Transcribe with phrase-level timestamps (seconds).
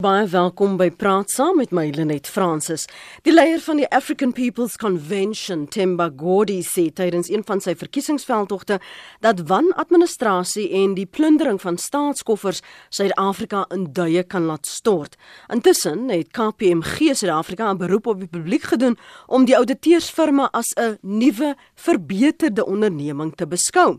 [0.00, 2.86] Baie welkom by Praat Saam met my Lenet Fransis.
[3.26, 8.78] Die leier van die African People's Convention, Themba Godi, sê tydens een van sy verkiesingsveldtogte
[9.20, 15.20] dat wanadministrasie en die plundering van staatskoffers Suid-Afrika in duie kan laat stort.
[15.52, 18.96] Intussen het KPMG Suid-Afrika 'n beroep op die publiek gedoen
[19.26, 23.98] om die ouditeursfirma as 'n nuwe, verbeterde onderneming te beskou.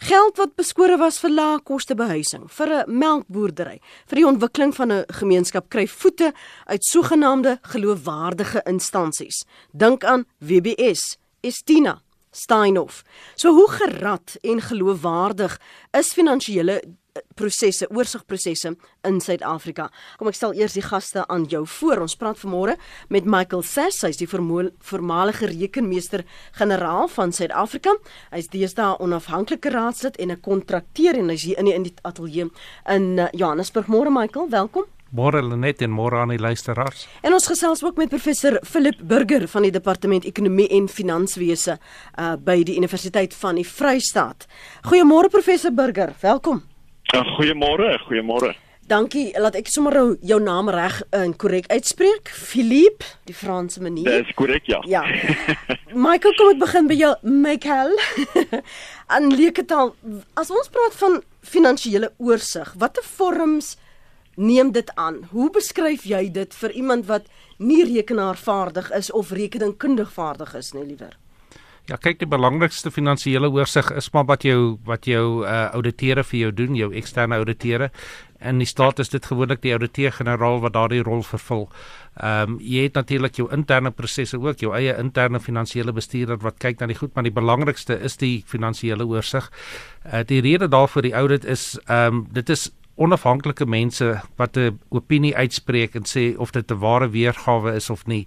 [0.00, 4.92] Geld wat beskore was vir lae koste behuising, vir 'n melkboerdery, vir die ontwikkeling van
[4.92, 6.32] 'n gemeenskap kry voete
[6.66, 9.44] uit sogenaamde geloofwaardige instansies.
[9.72, 13.02] Dink aan WBS, Estina, Steinhoff.
[13.34, 16.82] So hoe gerad en geloofwaardig is finansiële
[17.34, 18.74] prosesse, oorsigprosesse
[19.06, 19.88] in Suid-Afrika.
[20.18, 22.04] Kom ek stel eers die gaste aan jou voor.
[22.04, 22.76] Ons praat vanmôre
[23.08, 27.96] met Michael Sass, hy's die voormalige rekenmeester-generaal van Suid-Afrika.
[28.30, 32.50] Hy's deesdae onafhanklike raadslid en 'n kontrakteur en hy's hier in die, in die ateljee
[32.88, 33.86] in uh, Johannesburg.
[33.86, 34.84] Môre Michael, welkom.
[35.10, 37.08] Môre Lenet en môre aan die luisteraars.
[37.26, 41.78] En ons gesels ook met professor Philip Burger van die Departement Ekonomie en Finansiële
[42.18, 44.46] uh by die Universiteit van die Vrystaat.
[44.86, 46.62] Goeiemôre professor Burger, welkom.
[47.10, 48.52] Ja, goeiemôre, goeiemôre.
[48.90, 49.94] Dankie, laat ek sommer
[50.26, 52.30] jou naam reg en korrek uitspreek.
[52.30, 54.22] Philippe, die Franse manier.
[54.22, 54.78] Dis korrek, ja.
[54.90, 55.02] Ja.
[56.06, 57.94] Michael, kom ek begin by jou, Michael.
[59.14, 59.94] Aan leeketaal,
[60.38, 63.76] as ons praat van finansiële oorsig, watter vorms
[64.38, 65.24] neem dit aan?
[65.34, 67.26] Hoe beskryf jy dit vir iemand wat
[67.58, 71.18] nie rekenaarvaardig is of rekeningkundig vaardig is nie, liewer?
[71.88, 76.38] Ja, kyk die belangrikste finansiële oorsig is maar wat jou wat jou uh ouditeure vir
[76.40, 77.90] jou doen, jou eksterne ouditeure.
[78.40, 81.66] En die staat is dit gewoonlik die ouditeur-generaal wat daardie rol vervul.
[82.20, 86.58] Ehm um, jy het natuurlik jou interne prosesse ook, jou eie interne finansiële bestuurder wat
[86.58, 89.50] kyk na die goed, maar die belangrikste is die finansiële oorsig.
[90.04, 92.70] Uh die rede daarvoor die audit is ehm um, dit is
[93.00, 98.06] onafhanklike mense wat 'n opinie uitspreek en sê of dit 'n ware weergawe is of
[98.06, 98.26] nie.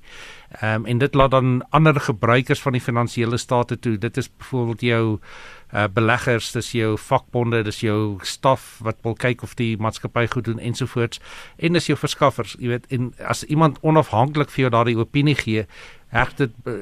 [0.61, 3.97] Ehm um, en dit laat dan ander gebruikers van die finansiële state toe.
[3.97, 5.19] Dit is byvoorbeeld jou
[5.73, 10.45] uh beleggers, dis jou vakbonde, dis jou staf wat wil kyk of die maatskappy goed
[10.45, 11.19] doen ensovoorts
[11.57, 15.65] en dis jou verskaffers, jy weet, en as iemand onafhanklik vir jou daardie opinie gee,
[16.13, 16.73] heg dit uh,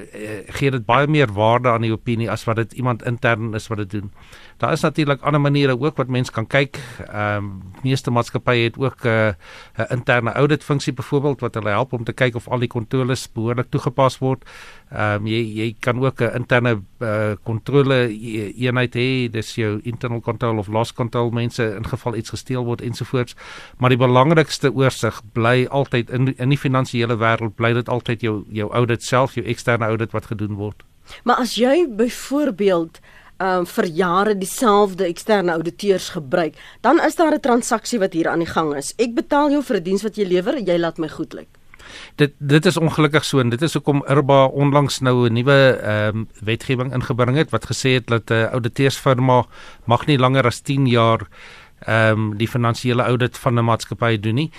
[0.57, 3.79] gee dit baie meer waarde aan die opinie as wat dit iemand intern is wat
[3.85, 4.11] dit doen.
[4.61, 6.77] Daar is natuurlik ander maniere ook wat mense kan kyk.
[7.07, 9.33] Ehm um, meeste maatskappye het ook 'n uh,
[9.77, 13.31] 'n interne audit funksie byvoorbeeld wat hulle help om te kyk of al die kontroles
[13.31, 14.43] behoorlik toegepas word.
[14.91, 19.79] Ehm um, jy jy kan ook 'n interne uh, kontrole e-, eenheid hê, dis jou
[19.83, 23.35] internal control of loss control mense in geval iets gesteel word ensovoorts.
[23.77, 28.45] Maar die belangrikste oorsig bly altyd in in die finansiële wêreld bly dit altyd jou
[28.49, 30.83] jou audit self, jou eksterne audit wat gedoen word.
[31.23, 32.99] Maar as jy byvoorbeeld
[33.41, 38.39] um, vir jare dieselfde eksterne auditeurs gebruik, dan is daar 'n transaksie wat hier aan
[38.39, 38.93] die gang is.
[38.97, 41.49] Ek betaal jou vir 'n diens wat jy lewer en jy laat my goed lyk.
[42.15, 46.17] Dit dit is ongelukkig so en dit is hoekom Irba onlangs nou 'n nuwe ehm
[46.17, 49.45] um, wetgewing ingebring het wat gesê het dat 'n uh, ouditeursfirma
[49.85, 51.27] mag nie langer as 10 jaar
[51.87, 54.51] ehm um, die finansiële audit van 'n maatskappy doen nie.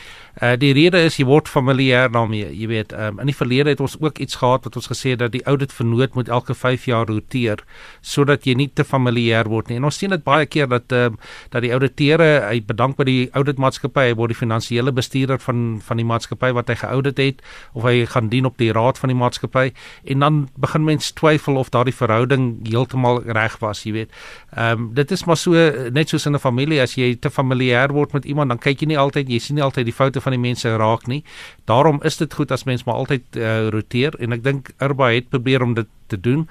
[0.42, 2.48] Uh die rede is jy word familier daarmee.
[2.56, 5.18] Jy weet, um, in die verlede het ons ook iets gehad wat ons gesê het
[5.18, 7.64] dat die audit vernoot moet elke 5 jaar roteer
[8.00, 9.76] sodat jy nie te familier word nie.
[9.76, 11.18] En ons sien dit baie keer dat ehm um,
[11.50, 15.96] dat die ouditeure hy bedank by die auditmaatskappy, hy word die finansiële bestuurder van van
[15.96, 19.18] die maatskappy wat hy geaudit het of hy gaan dien op die raad van die
[19.18, 19.72] maatskappy
[20.04, 24.10] en dan begin mens twyfel of daardie verhouding heeltemal reg was, jy weet.
[24.56, 25.52] Ehm um, dit is maar so
[25.92, 28.92] net soos in 'n familie as jy te familier word met iemand dan kyk jy
[28.92, 31.22] nie altyd jy sien nie altyd die foute van die mense raak nie.
[31.70, 35.30] Daarom is dit goed as mens maar altyd uh, roteer en ek dink Irba het
[35.32, 36.44] probeer om dit te doen.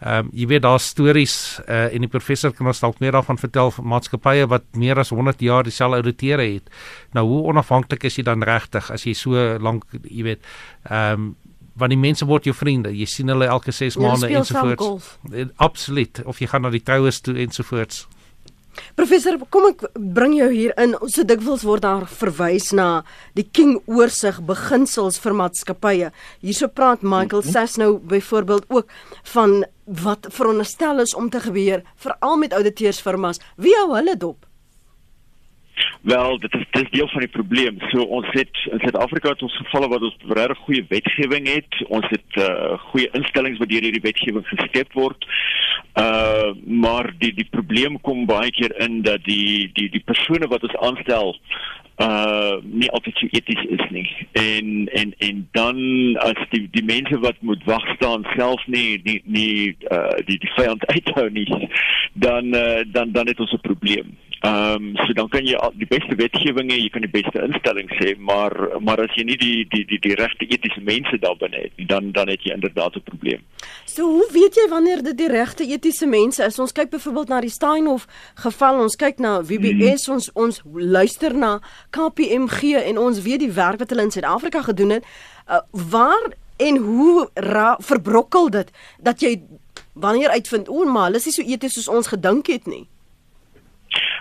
[0.00, 3.40] Ehm um, jy weet daar stories uh, en die professor kan ons dalk meer daarvan
[3.40, 6.70] vertel van maatskappye wat meer as 100 jaar dieselfde ouditeure het.
[7.16, 10.46] Nou hoe onafhanklik is jy dan regtig as jy so lank jy weet
[10.90, 11.34] ehm um,
[11.76, 12.88] want die mense word jou vriende.
[12.96, 15.18] Jy sien hulle elke 6 maande ensovoorts.
[15.60, 16.22] Absoluut.
[16.24, 18.06] Of jy gaan na die troues toe ensovoorts.
[18.94, 20.94] Professor, kom ek bring jou hier in.
[21.00, 23.04] Ons so dikwels word daar verwys na
[23.38, 26.10] die King oorsig beginsels vir maatskappye.
[26.40, 27.52] Hierso praat Michael mm -hmm.
[27.52, 28.86] Sasnow byvoorbeeld ook
[29.22, 33.40] van wat veronderstel is om te gebeur veral met ouditeursfirmas.
[33.56, 34.46] Wie hou hulle dop?
[36.02, 37.78] Wel, dit is dit is deel van die probleem.
[37.90, 41.80] So ons het in Suid-Afrika het ons gevalle wat ons regtig goeie wetgewing het.
[41.88, 45.26] Ons het uh goeie instellings wat deur hierdie wetgewing geskep word.
[45.98, 50.62] Uh maar die die probleem kom baie keer in dat die die die persone wat
[50.62, 51.34] ons aanstel
[51.96, 54.06] uh nie altyd so eties is nie.
[54.32, 55.78] En en en dan
[56.28, 60.54] as die die mense wat moet wag staan self nie nie nie uh die die
[60.58, 61.70] vyand uithou nie,
[62.12, 64.14] dan uh dan dan het ons 'n probleem.
[64.40, 67.92] Ehm um, so dan kan jy die beste wetgewing hê, jy kan die beste instellings
[67.96, 68.52] hê, maar
[68.84, 71.86] maar as jy nie die die die die regte etiese mense daar binne het nie,
[71.88, 73.40] dan dan het jy inderdaad 'n probleem.
[73.84, 76.58] So hoe weet jy wanneer dit die regte etiese mense is?
[76.58, 80.14] Ons kyk byvoorbeeld na die Steinhof geval, ons kyk na WBS, hmm.
[80.14, 81.60] ons ons luister na
[81.90, 85.04] KPMG en ons weet die werk wat hulle in Suid-Afrika gedoen het.
[85.48, 87.30] Uh, waar en hoe
[87.78, 89.40] verbrokkel dit dat jy
[89.92, 92.86] wanneer uitvind o, maar hulle is nie so eties soos ons gedink het nie.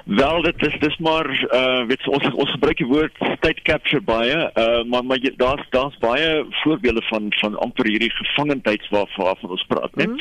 [0.05, 4.35] Wel dit is dis maar uh weet ons ons gebruik die woord state capture baie
[4.53, 9.95] uh maar maar daar's daar's baie voorbeelde van van amper hierdie gevangenheid waarvan ons praat
[9.95, 10.13] net.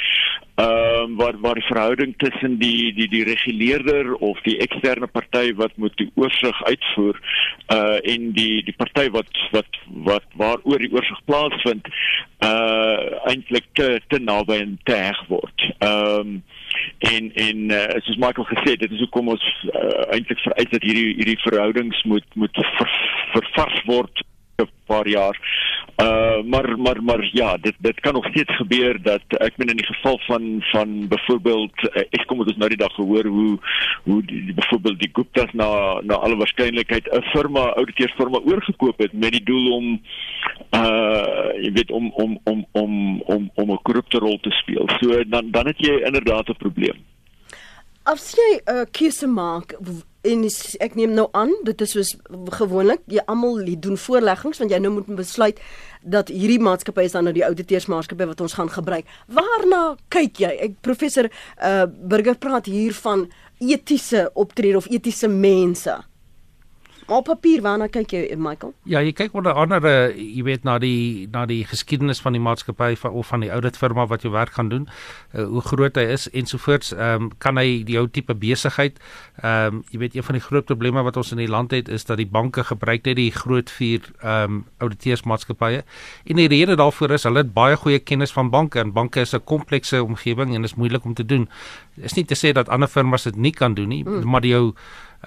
[0.55, 1.13] Ehm mm.
[1.13, 5.77] uh, waar waar die verhouding tussen die die die reguleerder of die eksterne party wat
[5.77, 7.21] moet die oorsig uitvoer
[7.69, 11.93] uh en die die party wat wat wat waaroor die oorsig plaasvind
[12.41, 15.71] uh eintlik te te naby en te heg word.
[15.79, 16.43] Ehm um,
[16.99, 20.83] en en uh, soos Michael gesê het dit is hoekom ons uh, eintlik vereis dat
[20.83, 22.91] hierdie hierdie verhoudings moet moet ver,
[23.33, 24.25] vervars word
[24.63, 25.37] 'n paar jaar.
[26.03, 29.77] Uh maar maar maar ja, dit dit kan nog steeds gebeur dat ek meen in
[29.77, 33.59] die geval van van byvoorbeeld uh, ek kom dit nou die dag gehoor hoe
[34.03, 34.23] hoe
[34.55, 39.73] byvoorbeeld die Gupta's na na alle waarskynlikheid 'n firma ouditeursfirma oorgekoop het met die doel
[39.73, 40.01] om
[40.75, 44.89] uh jy weet om om om om om om 'n korrupte rol te speel.
[45.01, 47.14] So dan dan het jy inderdaad 'n probleem.
[48.05, 49.73] As jy 'n uh, keuse maak
[50.25, 52.11] en is, ek neem nou aan dit is soos
[52.59, 55.61] gewoonlik jy almal doen voorleggings want jy nou moet besluit
[56.05, 59.09] dat hierdie maatskappy is dan nou die ouditeursmaatskappy wat ons gaan gebruik.
[59.29, 60.53] Waarna kyk jy?
[60.69, 61.31] Ek professor
[61.61, 65.97] uh Burger praat hier van etiese optrede of etiese mense.
[67.07, 68.73] Op papier waarna kyk jy Michael?
[68.89, 72.95] Ja, jy kyk onder andere, jy weet na die na die geskiedenis van die maatskappy
[73.11, 74.87] of van die ouditfirma wat jy werk gaan doen,
[75.35, 76.95] uh, hoe groot hy is ensovoorts.
[76.97, 78.97] Ehm um, kan hy jou tipe besigheid
[79.43, 81.89] ehm um, jy weet een van die groot probleme wat ons in die land het
[81.89, 85.85] is dat die banke gebruik net die groot vier ehm um, ouditeursmaatskappye.
[86.25, 89.35] En die rede daarvoor is hulle het baie goeie kennis van banke en banke is
[89.35, 91.49] 'n komplekse omgewing en is moeilik om te doen.
[91.95, 94.31] Dit is nie te sê dat ander firmas dit nie kan doen nie, mm.
[94.31, 94.75] maar jou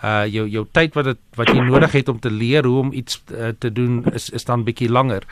[0.03, 2.91] uh jou jou tyd wat dit wat jy nodig het om te leer hoe om
[2.93, 5.23] iets uh, te doen is is dan bietjie langer.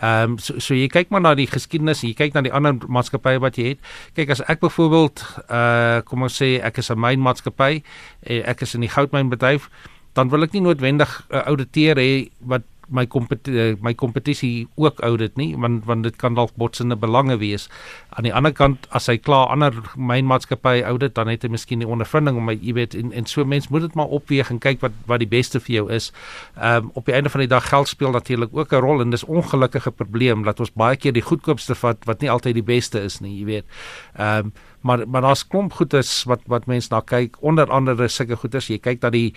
[0.00, 2.76] Ehm um, so so jy kyk maar na die geskiedenis, jy kyk na die ander
[2.88, 3.80] maatskappye wat jy het.
[4.14, 7.82] Kyk as ek byvoorbeeld uh kom ons sê ek is 'n mynmaatskappy,
[8.22, 9.70] eh, ek is in die goudmynbedryf,
[10.14, 15.00] dan wil ek nie noodwendig 'n uh, ouditeur hê wat my kompetisie my kompetisie ook
[15.00, 17.68] audit nie want want dit kan dalk botsende belange wees.
[18.10, 21.88] Aan die ander kant as hy klaar ander mynmaatskappy audit dan het hy miskien die
[21.88, 24.82] ondervinding om my jy weet en en so mens moet dit maar opweeg en kyk
[24.84, 26.10] wat wat die beste vir jou is.
[26.56, 29.10] Ehm um, op die einde van die dag geld speel natuurlik ook 'n rol en
[29.10, 33.00] dis ongelukkige probleem dat ons baie keer die goedkoopste vat wat nie altyd die beste
[33.00, 33.66] is nie, jy weet.
[34.16, 34.52] Ehm um,
[34.82, 38.78] maar maar daar's klomp goedes wat wat mense na kyk onder andere sulke goedes jy
[38.78, 39.34] kyk dat die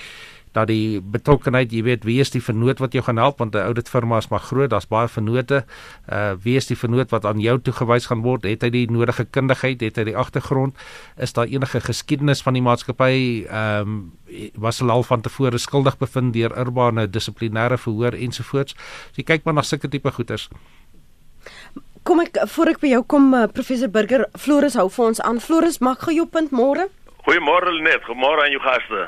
[0.56, 3.68] dat die betrokkenheid, jy weet, wie is die vernoot wat jou gaan help want 'n
[3.68, 5.66] audit firma is maar groot, daar's baie vernote.
[6.10, 8.44] Uh wie is die vernoot wat aan jou toegewys gaan word?
[8.44, 9.82] Het hy die nodige kundigheid?
[9.82, 10.76] Het hy die agtergrond?
[11.18, 13.46] Is daar enige geskiedenis van die maatskappy?
[13.50, 14.12] Ehm um,
[14.56, 18.74] was hulle al van tevore skuldig bevind deur urbane dissiplinêre verhoor ensovoorts?
[19.12, 20.50] So jy kyk maar na sulke tipe goeters.
[22.04, 25.40] Kom ek voor ek by jou kom uh, professor Burger Floris hou vir ons aan.
[25.40, 26.88] Floris, mag gou jou punt môre?
[27.26, 29.08] Goeiemôre net, goeiemôre aan jou gaste.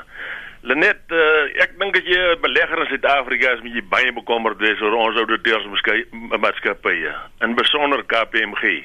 [0.68, 4.58] Lenet, uh, ek dink as jy 'n belegger in Suid-Afrika is, moet jy baie bekommerd
[4.60, 7.12] wees oor ons ouditeursmaatskappye,
[7.46, 8.84] in besonder KPMG.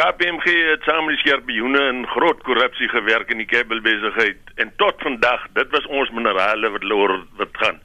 [0.00, 5.44] KPMG het saam met Skerpioene in groot korrupsie gewerk in die kabelbesigheid en tot vandag,
[5.60, 7.84] dit was ons minerale wat loor wat gaan.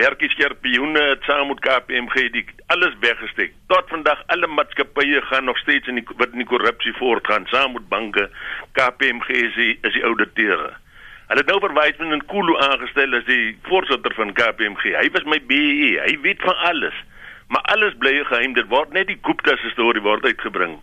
[0.00, 3.52] Werk die Skerpioene het saam met KPMG die alles weggesteek.
[3.68, 7.76] Tot vandag alle maatskappye gaan nog steeds in die wat in die korrupsie voortgaan saam
[7.76, 8.30] met banke.
[8.72, 10.78] KPMG is die, is die ouditeure.
[11.30, 14.82] Hulle het nou verwys met 'n Kulu aangestel as die voorsitter van KPMG.
[14.98, 16.00] Hy was my BE.
[16.06, 16.94] Hy weet van alles.
[17.48, 18.52] Maar alles bly geheim.
[18.52, 20.80] Dit word net die Gupta se storie word uitgebring.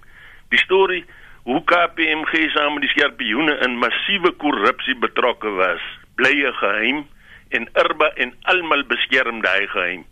[0.50, 1.04] Die storie
[1.44, 5.84] hoe KPMG saam met die skerpioene in massiewe korrupsie betrokke was,
[6.16, 7.06] bly geheim
[7.50, 10.06] en Irba en almal beskerm daai geheim.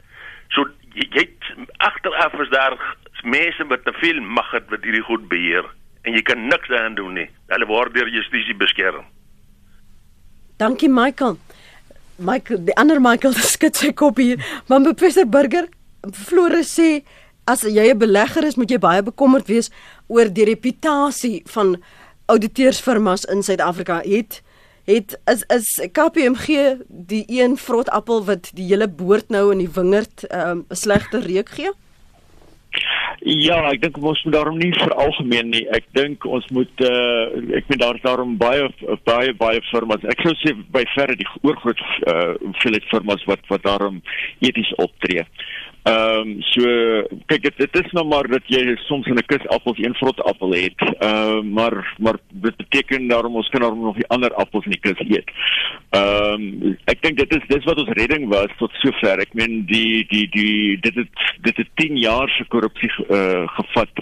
[0.49, 1.27] So jy, jy
[1.77, 2.77] agteraf is daar
[3.23, 5.63] mense met te veel mag het wat hierdie goed beheer
[6.03, 7.29] en jy kan niks daaraan doen nie.
[7.47, 9.14] Hulle word deur justisie beskerm.
[10.57, 11.37] Dankie Michael.
[12.15, 14.39] Michael, die ander Michael skud sy kop hier.
[14.67, 15.67] Maar professor Burger,
[16.11, 17.03] Floris sê
[17.45, 19.69] as jy 'n belegger is, moet jy baie bekommerd wees
[20.07, 21.75] oor die reputasie van
[22.25, 24.01] ouditeursfirmas in Suid-Afrika.
[24.01, 24.41] Het
[24.85, 29.69] het is is KPMG die een vrot appel wat die hele boord nou in die
[29.69, 31.71] wingerd 'n um, slegte reuk gee?
[33.25, 35.63] Ja, ek dink ons moet daarom nie vir algemeen nie.
[35.73, 38.67] Ek dink ons moet uh ek meen daar's daarom baie
[39.07, 40.03] baie baie firmas.
[40.13, 44.01] Ek sou sê by verre die oorgroot uh hoeveelheid firmas wat wat daarom
[44.45, 45.25] eties optree.
[45.85, 46.63] Ehm um, so
[47.29, 50.23] kyk dit dit is nou maar dat jy soms in 'n kus appels een vrot
[50.23, 50.79] appel het.
[50.81, 54.71] Ehm uh, maar maar dit beteken daarom ons kan daarom nog die ander appels in
[54.71, 55.29] die kus eet.
[55.89, 59.21] Ehm um, ek dink dit is dis wat ons redding was tot sover.
[59.21, 63.93] Ek meen die die die dit het dit het 10 jaar se korrupsie uh, gevat.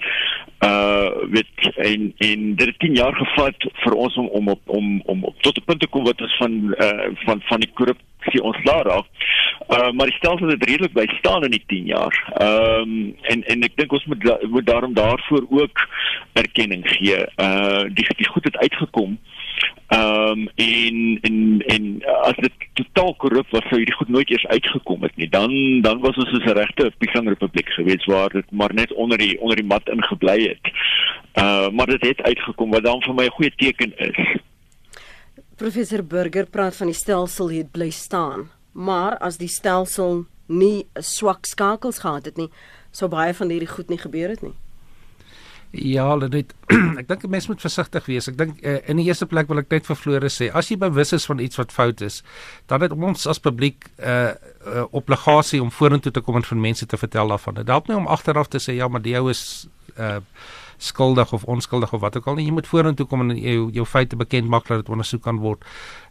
[0.64, 5.02] Uh weet en en dit het 10 jaar gevat vir ons om om op om
[5.04, 8.82] om tot 'n punt te kom wat ons van uh van van die korrupsie ontslae
[8.82, 9.06] raak.
[9.68, 12.32] Uh maar die stelsel het redelik by staan in die 10 jaar.
[12.34, 15.88] Ehm um, en en ek dink ons moet moet daarom daarvoor ook
[16.32, 17.16] erkenning gee.
[17.36, 19.18] Uh die die goed het uitgekom.
[19.86, 24.46] Ehm um, en en en as dit totaal korrup was sou hierdie goed nooit eers
[24.46, 25.28] uitgekom het nie.
[25.28, 29.18] Dan dan was ons soos 'n regte Pisang Republiek gewees waar dit maar net onder
[29.18, 30.72] die onder die mat ingebly het.
[31.38, 34.18] Uh maar dit het uitgekom wat dan vir my 'n goeie teken is.
[35.56, 38.50] Professor Burger praat van die stelsel het bly staan.
[38.74, 42.50] Maar as die stelsel nie swak skakels gehad het nie,
[42.92, 44.54] sou baie van hierdie goed nie gebeur het nie.
[45.74, 46.52] Ja, dit
[47.00, 48.28] ek dink 'n mens moet versigtig wees.
[48.30, 50.78] Ek dink uh, in die eerste plek wil ek net vir Flore sê, as jy
[50.78, 52.22] bewus is van iets wat fout is,
[52.70, 54.34] dan het ons as publiek 'n uh,
[54.66, 57.54] uh, obligasie om vorentoe te kom en vir mense te vertel daarvan.
[57.54, 59.66] Dit help nie om agteraf te sê ja, maar die ou is
[59.98, 60.20] uh
[60.78, 62.46] skuldig of onskuldig of wat ook al nie.
[62.46, 65.64] Jy moet vorentoe kom en jou jou feite bekend maak dat dit ondersoek kan word.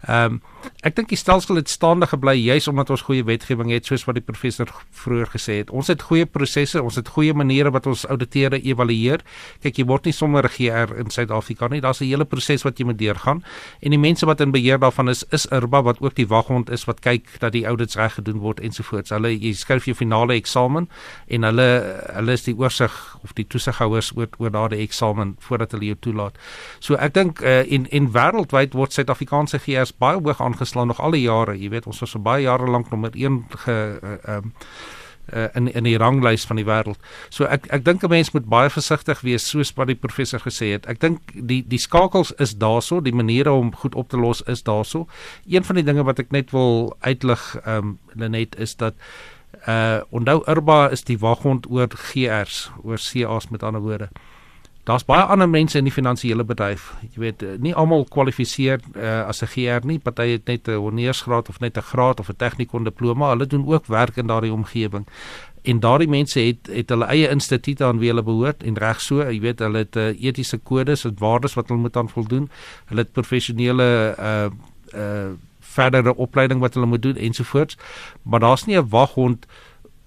[0.08, 0.42] Ehm um,
[0.88, 4.16] ek dink die stelsel het staande gebly juis omdat ons goeie wetgewing het soos wat
[4.16, 5.72] die professor vroeër gesê het.
[5.72, 9.24] Ons het goeie prosesse, ons het goeie maniere wat ons auditeure evalueer.
[9.64, 11.82] Kyk, jy word nie sommer GR in Suid-Afrika nie.
[11.82, 13.44] Daar's 'n hele proses wat jy moet deurgaan
[13.82, 16.86] en die mense wat in beheer daarvan is, is IRBA wat ook die waghond is
[16.86, 19.10] wat kyk dat die audits reg gedoen word ensovoorts.
[19.10, 20.88] Hulle jy skryf jou finale eksamen
[21.28, 21.68] en hulle
[22.14, 22.94] hulle is die oorsig
[23.24, 26.40] of die toesighouers oor oor daardie eksamen voordat hulle jou toelaat.
[26.80, 31.18] So ek dink uh, en en wêreldwyd word Suid-Afrikaanse GR's baie hoog aangeslaan nog al
[31.18, 31.58] die jare.
[31.58, 34.54] Jy weet, ons was vir baie jare lank nommer 1 ge ehm uh, um,
[35.34, 37.00] uh, in in die ranglys van die wêreld.
[37.30, 40.72] So ek ek dink 'n mens moet baie versigtig wees soos wat die professor gesê
[40.74, 40.86] het.
[40.86, 44.64] Ek dink die die skakels is daarso, die maniere om goed op te los is
[44.64, 45.08] daarso.
[45.48, 48.94] Een van die dinge wat ek net wil uitlig ehm um, Lenet is dat
[49.68, 54.10] uh onthou Urba is die waghond oor GR's, oor CA's met ander woorde.
[54.84, 56.90] Daar's baie ander mense in die finansiële bedryf.
[57.14, 60.00] Jy weet, eh, nie almal kwalifiseer uh, as 'n GR nie.
[60.00, 63.30] Party het net 'n honeursgraad of net 'n graad of 'n tegnikon diploma.
[63.30, 65.08] Hulle doen ook werk in daardie omgewing.
[65.62, 69.24] En daardie mense het het hulle eie instituute aan wie hulle behoort en reg so,
[69.24, 72.50] jy weet, hulle het uh, etiese kodes en waardes wat hulle moet aan voldoen.
[72.86, 74.50] Hulle het professionele uh
[75.00, 77.78] uh verdere opleiding wat hulle moet doen ensovoorts.
[78.22, 79.46] Maar daar's nie 'n waghond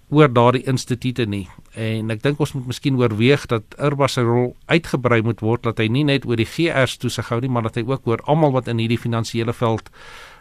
[0.08, 1.46] oor daardie instituute nie.
[1.74, 5.82] En ek dink ons moet miskien oorweeg dat Urba se rol uitgebrei moet word dat
[5.82, 8.54] hy nie net oor die GR's toesig hou nie, maar dat hy ook oor almal
[8.54, 9.90] wat in hierdie finansiële veld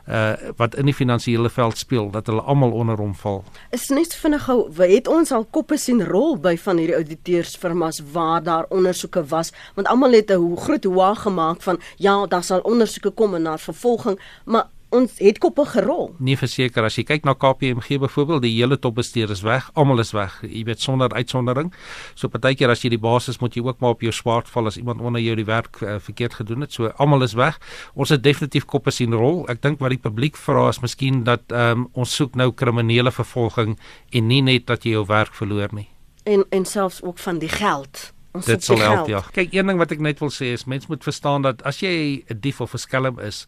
[0.06, 3.40] uh wat in die finansiële veld speel dat hulle almal onder hom val.
[3.74, 8.44] Is net vinnig gou, het ons al koppe sien rol by van hierdie auditeursfirmas waar
[8.44, 13.10] daar ondersoeke was, want almal het 'n groot hoog gemaak van ja, daar sal ondersoeke
[13.10, 16.10] kom en na vervolging, maar ons het koppe gerol.
[16.24, 20.14] Nee, verseker as jy kyk na KPMG byvoorbeeld, die hele topbestuur is weg, almal is
[20.16, 20.38] weg.
[20.48, 21.72] Jy weet sonder uitsondering.
[22.16, 24.80] So partykeer as jy die basis moet jy ook maar op jou swaard val as
[24.82, 26.74] iemand onder jou die werk uh, verkeerd gedoen het.
[26.76, 27.60] So almal is weg.
[27.94, 29.44] Ons het definitief koppe sien rol.
[29.52, 33.78] Ek dink wat die publiek vra is miskien dat um, ons soek nou kriminele vervolging
[34.12, 35.90] en nie net dat jy jou werk verloor nie.
[36.26, 38.12] En en selfs ook van die geld.
[38.36, 39.22] Ons dit sal help ja.
[39.36, 42.24] Kyk, een ding wat ek net wil sê is mense moet verstaan dat as jy
[42.28, 43.48] 'n dief of 'n skelm is,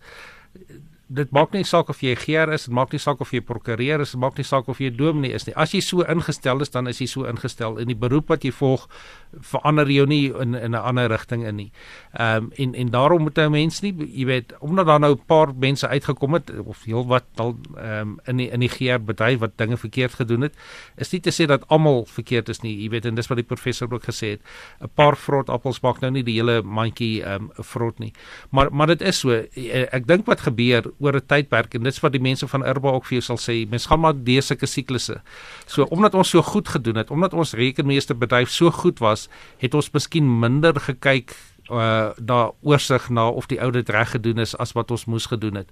[1.07, 4.03] dit maak nie saak of jy geer is, dit maak nie saak of jy prokureur
[4.03, 5.53] is, dit maak nie saak of jy dominee is nie.
[5.55, 8.51] As jy so ingestel is, dan is jy so ingestel en die beroep wat jy
[8.51, 8.87] volg
[9.51, 11.71] verander jou nie in in 'n ander rigting in nie.
[12.13, 15.25] Ehm um, en en daarom moet 'n mens nie, jy weet, omdat daar nou 'n
[15.25, 19.03] paar mense uitgekom het of heel wat al ehm um, in die in die geer
[19.03, 20.55] bedryf wat dinge verkeerd gedoen het,
[20.97, 22.83] is nie te sê dat almal verkeerd is nie.
[22.83, 24.41] Jy weet en dis wat die professor ook gesê het.
[24.81, 28.13] 'n Paar vrot appels maak nou nie die hele mandjie ehm um, vrot nie.
[28.51, 29.31] Maar maar dit is so.
[29.91, 33.05] Ek dink wat gebeur oor 'n tydperk en dit's wat die mense van Urba ook
[33.05, 35.21] vir jou sal sê, mens gaan maar deur sulke siklusse.
[35.65, 39.91] So omdat ons so goed gedoen het, omdat ons rekenmeesterbedryf so goed was, het ons
[39.91, 41.35] miskien minder gekyk
[41.71, 45.55] uh daar oorsig na of die audit reg gedoen is as wat ons moes gedoen
[45.55, 45.69] het.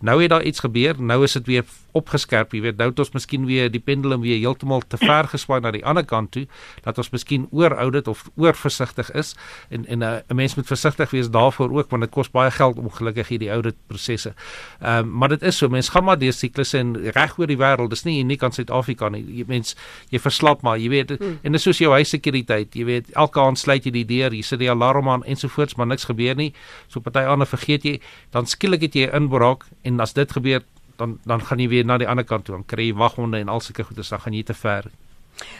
[0.00, 3.12] Nou het daar iets gebeur, nou is dit weer opgeskerp, jy weet, nou het ons
[3.14, 6.44] miskien weer die pendulum weer heeltemal te ver geswaai na die ander kant toe
[6.84, 9.34] dat ons miskien oor audit of oor versigtig is
[9.70, 12.76] en en 'n uh, mens moet versigtig wees daarvoor ook want dit kos baie geld
[12.76, 14.34] ongelukkig hierdie audit prosesse.
[14.80, 17.56] Ehm um, maar dit is so, mense gaan maar deur siklusse en reg oor die
[17.56, 19.24] wêreld, dis nie uniek aan Suid-Afrika nie.
[19.38, 19.76] Jy mens
[20.10, 21.38] jy verslap maar, jy weet, hmm.
[21.42, 24.60] en dis soos jou huissekuriteit, jy weet, elke aand sluit jy die deur, jy sit
[24.60, 26.52] die alarm aan ensovoorts, maar niks gebeur nie.
[26.88, 28.00] So party ander vergeet jy,
[28.34, 30.64] dan skielik het jy 'n inbraak en as dit gebeur
[30.96, 33.48] dan dan gaan jy weer na die ander kant toe, dan kry jy waghonde en
[33.48, 34.90] al sulke goedes, dan gaan jy te ver.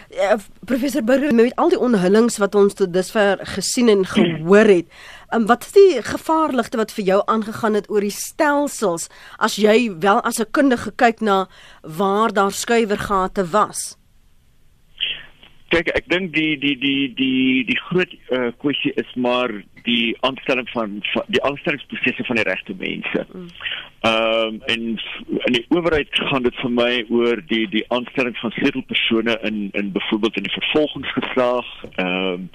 [0.09, 4.89] Ja, professor Burger met al die onhullings wat ons tot dusver gesien en gehoor het.
[5.35, 9.93] Um, wat is die gevaarligte wat vir jou aangegaan het oor die stelsels as jy
[10.01, 11.49] wel as 'n kundige kyk na
[11.83, 13.97] waar daar skuiwergate was?
[15.75, 19.51] Kyk, ek dink die die die die die groot uh, kwessie is maar
[19.87, 23.27] die aanstelling van, van die aanstellingsprosesse van die regte mense.
[23.33, 23.49] Mm.
[24.07, 24.85] Ehm um, en
[25.49, 29.93] in die owerheid gaan dit vir my oor die die aanstelling van sleutelpersone in in
[29.93, 32.51] byvoorbeeld in die vervolgingsgeslag ehm um,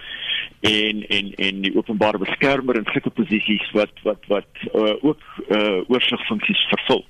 [0.62, 5.82] en en en die openbare beskermer in sulke posisies wat wat wat uh, ook uh,
[5.88, 7.04] oorsigfunksies vervul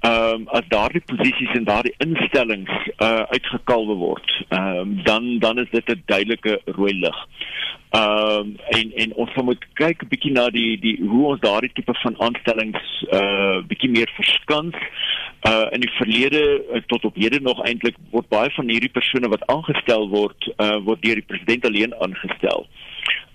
[0.00, 5.58] ehm um, as daardie posisies en daardie instellings uh uitgekalwe word, ehm um, dan dan
[5.58, 7.18] is dit 'n duidelike rooi lig.
[7.90, 11.72] Ehm um, en en ons moet kyk 'n bietjie na die die hoe ons daardie
[11.74, 14.76] tipe van aanstellings uh bietjie meer verskans.
[15.48, 19.28] Uh in die verlede uh, tot op hede nog eintlik word baie van hierdie persone
[19.28, 22.66] wat aangestel word, uh word deur die president alleen aangestel.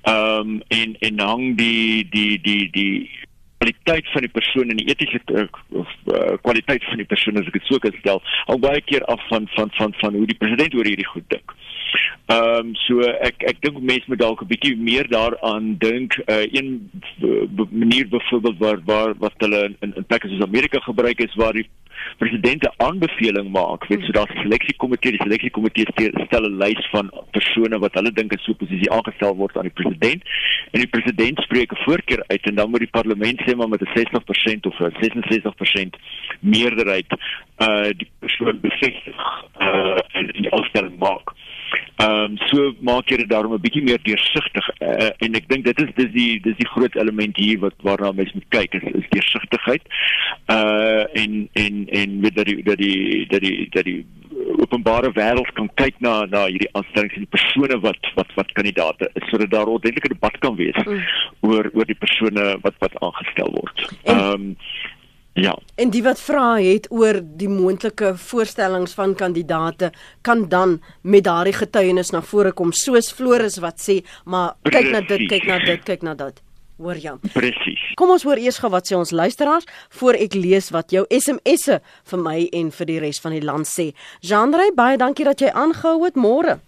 [0.02, 3.10] Ehm um, en en hang die die die die
[3.58, 7.60] kwaliteit van die persoon en die etiese uh, uh, kwaliteit van die persoon as ek
[7.60, 8.22] dit so kan stel
[8.52, 11.56] al baie keer af van van van van hoe die president oor hierdie goed dink.
[12.34, 16.18] Ehm um, so ek ek dink mense moet dalk 'n bietjie meer daaraan dink.
[16.26, 16.90] Uh, een
[17.72, 21.70] manier byvoorbeeld waar waar wat hulle in in plekke soos Amerika gebruik is waar die
[22.18, 25.86] president 'n aanbeveling maak, weet so daar 'n seleksiekomitee, die seleksiekomitee
[26.26, 29.70] stel 'n lys van persone wat hulle dink in so 'n posisie aangestel word aan
[29.70, 30.22] die president
[30.72, 33.82] en die president spreek 'n voorkeur uit en dan moet die parlement sê maar met
[33.82, 35.96] 'n 60% of 'n 66%
[36.40, 37.10] meerderheid
[37.58, 41.34] uh die persoon bevestig uh en die aanstelling maak.
[41.96, 45.64] Ehm um, so maak jy dit daarom 'n bietjie meer deursigtig uh, en ek dink
[45.64, 48.84] dit is dis die dis die groot element hier wat waarna mense moet kyk is,
[49.00, 49.82] is deursigtigheid.
[50.52, 54.04] Uh en en en met dat die dat die dat die dat die
[54.60, 59.10] openbare wêreld kan kyk na na hierdie aanstellings en die persone wat wat wat kandidate
[59.14, 61.02] is sodat daar 'n ordentlike debat kan wees mm.
[61.48, 63.88] oor oor die persone wat wat aangestel word.
[64.04, 64.58] Ehm um,
[65.36, 65.52] Ja.
[65.76, 69.92] En die wat vra het oor die moontlike voorstellings van kandidate
[70.24, 75.02] kan dan met daardie getuienis na vore kom soos Floris wat sê, maar kyk na
[75.04, 76.40] dit, kyk na dit, kyk na dit.
[76.80, 77.14] Hoor jy?
[77.34, 77.84] Presies.
[78.00, 79.68] Kom ons hoor eers gou wat sê ons luisteraars
[80.00, 83.68] voor ek lees wat jou SMS'e vir my en vir die res van die land
[83.68, 83.90] sê.
[84.24, 86.62] Jean-Ray, baie dankie dat jy aangehou het môre.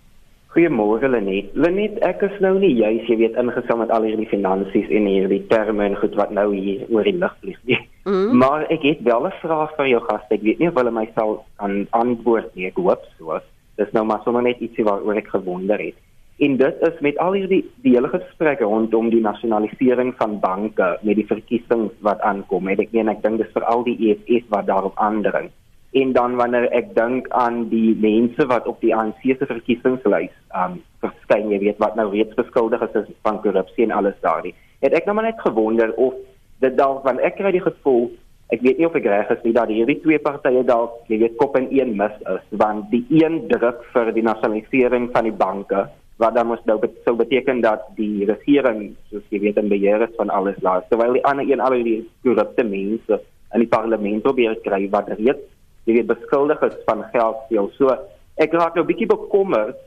[0.56, 1.52] Goeiemôre Lenet.
[1.56, 5.44] Lenet, ek is nou nie juis, jy weet, ingesam met al hierdie finansies en hierdie
[5.52, 7.80] terme en goed wat nou hier oor die lug vlieg nie.
[8.08, 8.38] Mm.
[8.39, 10.34] Maar ek het wel 'n vraag vir jou gaste.
[10.36, 12.67] Ek weet nie of hulle my sal aan antwoord nie.
[12.67, 13.39] Ek hoop so.
[13.76, 15.96] Dis nou maar sommer net ietsie waaroor ek gewonder het.
[16.39, 21.15] En dit is met al hierdie die hele gesprekke rondom die nasionalisering van banke met
[21.15, 22.67] die verkiesings wat aankom.
[22.67, 25.52] Ek meen ek dink dis vir al die EFF wat daarop aandring
[25.91, 30.80] en dan wanneer ek dink aan die mense wat op die ANC se verkiesingslys um
[31.04, 35.08] verskyn jy weet wat nou reeds beskuldig is van korrupsie en alles daardie het ek
[35.08, 36.17] nou maar net gewonder of
[36.63, 38.10] dit dalk want ek kry die gevoel
[38.54, 41.38] ek weet nie of ek reg is nie dat hierdie twee partye dalk jy weet
[41.41, 45.88] kop en een mis is want die een druk vir die nasionalisering van die banke
[46.17, 50.15] wat dan mos nou sou beteken dat die regering soos jy weet in beheer is
[50.17, 53.22] van alles laat terwyl die ander een al die korrupte mense
[53.54, 55.46] in die parlement probeer kry wat reeds
[55.88, 57.72] jy weet beskuldig is van geldsteel.
[57.80, 57.96] So
[58.43, 59.80] ek raak nou bietjie bekommerd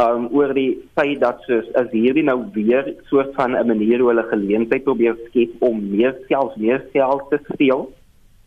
[0.00, 4.08] um oor die feit dat soos as hierdie nou weer soort van 'n manier hoe
[4.08, 7.92] hulle geleentheid probeer skep om meer selfs meer geld te steel.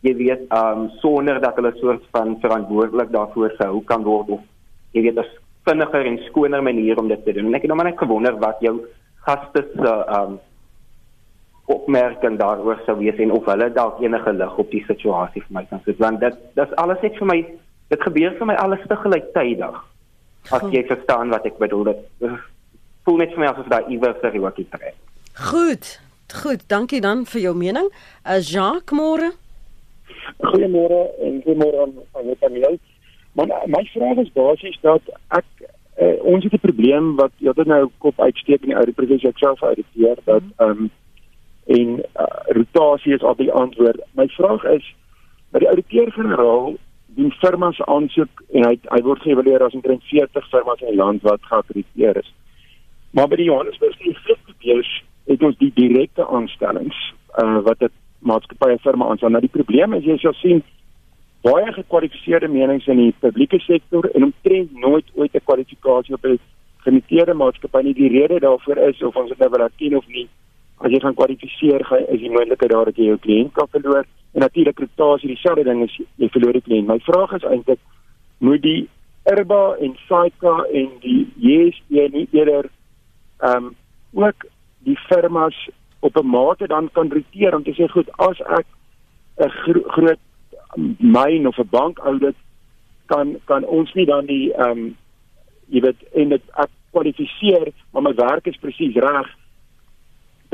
[0.01, 4.41] Jy weet um sonder dat hulle soort van verantwoordelik daarvoor gehou kan word of
[4.91, 5.25] jy weet 'n
[5.65, 7.45] vinniger en skoner manier om dit te doen.
[7.45, 8.81] En ek het nou maar net gewonder wat jou
[9.25, 10.39] gaste se um
[11.65, 15.65] opmerking daaroor sou wees en of hulle dalk enige lig op die situasie vir my
[15.69, 17.37] kan sit want dit dis alles net vir my
[17.89, 19.79] dit gebeur vir my alles te gelyktydig
[20.51, 22.29] as jy verstaan wat ek bedoel dit
[23.05, 24.95] voel net vir my asof daar iewers 'n rewatjie trek
[25.51, 25.99] goed
[26.33, 27.89] goed dankie dan vir jou mening.
[28.25, 29.31] Uh, Jacques môre?
[30.41, 32.77] Goeiemôre en goeiemôre aan aan jou paneel.
[33.33, 35.45] Maar my vraag is basies dat ek
[36.01, 39.23] uh, ons het 'n probleem wat jy het nou kop uitsteek in die ou proses
[39.23, 40.91] ek self uititeer dat ehm um,
[41.65, 43.99] en uh, rotasie is altyd die antwoord.
[44.13, 44.95] My vraag is
[45.49, 46.75] by die ouditeur-generaal
[47.15, 51.21] doen firmas aansoek en hy hy word geëvalueer as omtrent 40 firmas in die land
[51.23, 52.31] wat geakkrediteer is.
[53.15, 56.97] Maar by die Johannesburgse Universiteit het ons die direkte aanstellings
[57.41, 59.29] uh, wat 'n maatskappy of firma aanstel.
[59.29, 60.63] Nou die probleem is jy sal sien
[61.45, 66.39] baie gekwalifiseerde menings in die publieke sektor en omtrent nooit ooit 'n kwalifikasie op 'n
[66.85, 67.93] gemiteerde maatskappy nie.
[67.93, 70.27] Die rede daarvoor is of ons dit nou wil erken of nie,
[70.77, 74.43] as jy gaan kwalifiseer, is die moontlikheid daar dat jy jou kliënt kan verloor en
[74.43, 76.89] natuurlik reputasie dieselfde ding is jy verloor die kliënt.
[76.89, 77.79] My vraag is eintlik
[78.43, 78.81] moet die
[79.31, 82.69] IRBA en SAICA en die JSE nie eerder
[83.39, 83.73] ehm um,
[84.15, 84.45] ook
[84.87, 85.55] die firmas
[85.99, 88.67] op 'n mate dan kan roteer om te sê goed as ek
[89.37, 90.21] 'n gro groot
[90.99, 92.35] myn of 'n bank audit
[93.05, 94.97] kan kan ons nie dan die ehm um,
[95.67, 99.27] jy weet en dit ek kwalifiseer maar my werk is presies reg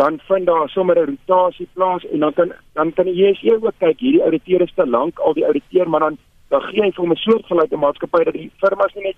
[0.02, 3.74] dan vind daar sommer 'n rotasie plaas en dan kan dan kan die JSE ook
[3.78, 6.18] kyk hierdie ouditeur is te lank al die ouditeur maar dan
[6.50, 9.18] dan gee hy vir 'n soortgelyke maatskappy dat die firmas nie net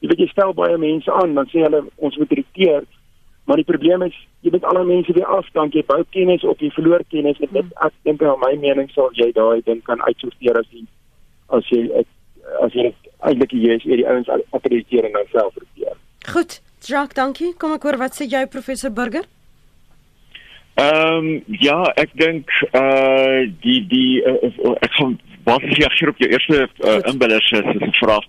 [0.00, 2.82] jy weet jy stel baie mense aan dan sê hulle ons moet roteer
[3.46, 6.58] maar die probleem is jy moet alle mense weer af dan jy bou kennis op
[6.60, 10.00] jy verloor kennis en dit ek dink aan my mening sal jy daai ding kan
[10.00, 10.86] uitsorteer as jy
[11.48, 12.04] as jy
[12.64, 15.96] as jy eintlik jy is die ouens apprecieer en self roteer
[16.32, 17.52] goed Jacques dankie.
[17.58, 19.26] Kom ek hoor wat sê jy professor Burger
[20.74, 26.20] Ehm um, ja, ek dink uh die die uh, ek gaan wat is jy op
[26.20, 27.62] jou eerste uh, inbellers se
[27.98, 28.26] vraag.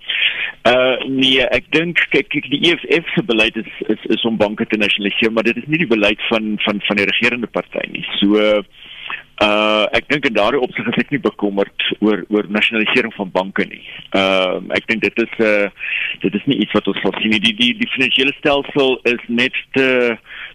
[0.67, 4.65] Uh nee, ek dink kyk kyk die EFF se beleid is, is is om banke
[4.65, 8.05] te nasionaliseer, maar dit is nie die beleid van van van die regerende party nie.
[8.19, 8.39] So
[9.41, 13.65] uh ek dink in daardie opsig is ek nie bekommerd oor oor nasionalisering van banke
[13.69, 13.83] nie.
[14.11, 15.69] Ehm uh, ek dink dit is uh
[16.25, 17.43] dit is nie iets wat ons sal sien nie.
[17.47, 19.87] Die die die finansiële stelsel is net te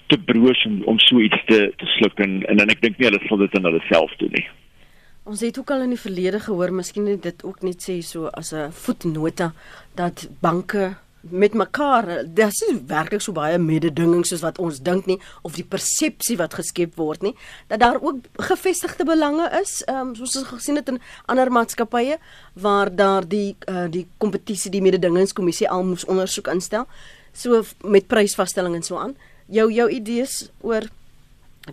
[0.07, 3.09] te broos om om so iets te te sluk en en dan ek dink nie
[3.09, 4.47] hulle sal dit in hulle self doen nie.
[5.27, 8.27] Ons het ook al in die verlede gehoor, miskien net dit ook net sê so
[8.27, 9.53] as 'n voetnota
[9.95, 10.95] dat banke
[11.31, 15.65] met mekaar dis is werklik so baie mededinging soos wat ons dink nie of die
[15.65, 17.35] persepsie wat geskep word nie
[17.71, 22.19] dat daar ook gevestigde belange is um, soos ons gesien het in ander maatskappye
[22.55, 26.87] waar daar die uh, die kompetisie die mededingingskommissie al moes ondersoek instel
[27.33, 29.17] so met prysvasstelling en so aan
[29.53, 30.89] jou jou idees oor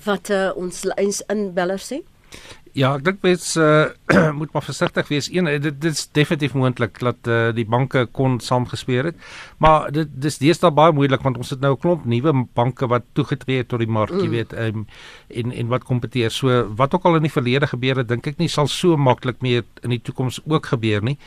[0.06, 0.84] wat uh, ons
[1.30, 2.02] inbeller sê?
[2.74, 3.92] Ja, ek dink mens uh,
[4.40, 5.28] moet maar versigtig wees.
[5.30, 9.20] Een dit, dit is definitief moontlik dat uh, die banke kon saamgespeel het.
[9.62, 13.06] Maar dit dis deesdae baie moeilik want ons het nou 'n klomp nuwe banke wat
[13.14, 14.24] toegetree het tot die mark, mm.
[14.26, 14.88] jy weet, um,
[15.30, 16.32] en en wat kompeteer.
[16.32, 19.42] So wat ook al in die verlede gebeur het, dink ek nie sal so maklik
[19.42, 21.18] meer in die toekoms ook gebeur nie.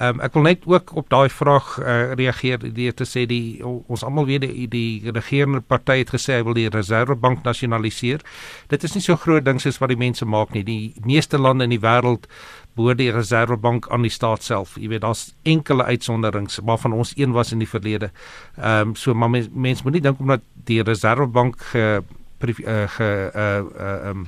[0.00, 3.60] Ehm um, ek wil net ook op daai vraag uh, reageer deur te sê die
[3.64, 8.24] ons almal weet die, die regerende party het gesê hy wil die Reservebank nasionaliseer.
[8.68, 10.64] Dit is nie so groot ding soos wat die mense maak nie.
[10.64, 12.28] Die meeste lande in die wêreld
[12.74, 14.74] behoort die Reservebank aan die staat self.
[14.80, 18.10] Jy weet daar's enkele uitsonderings, maar van ons een was in die verlede.
[18.56, 23.30] Ehm um, so maar mense mens moet nie dink omdat die Reservebank ge uh, ge
[23.34, 24.26] uh uh um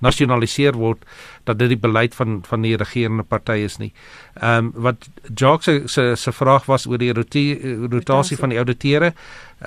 [0.00, 1.04] nasionaliseer word
[1.48, 3.92] dat dit die beleid van van die regerende party is nie.
[4.40, 9.12] Ehm um, wat Jacques se se se vraag was oor die rotasie van die ouditeure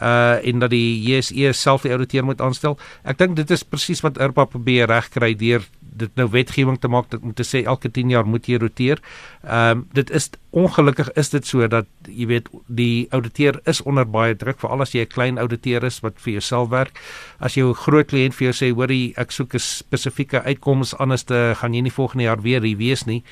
[0.01, 2.77] uh en dat die JSE self die ouditeur moet aanstel.
[3.03, 7.13] Ek dink dit is presies wat IRPA probeer regkry deur dit nou wetgewing te maak
[7.21, 9.01] om te sê elke 10 jaar moet jy roteer.
[9.43, 14.05] Ehm um, dit is ongelukkig is dit so dat jy weet die ouditeur is onder
[14.07, 16.99] baie druk veral as jy 'n klein ouditeur is wat vir jouself werk.
[17.39, 21.53] As 'n groot kliënt vir jou sê hoorie ek soek 'n spesifieke uitkoms anders te
[21.55, 23.23] gaan jy nie volgende jaar weer hier wees nie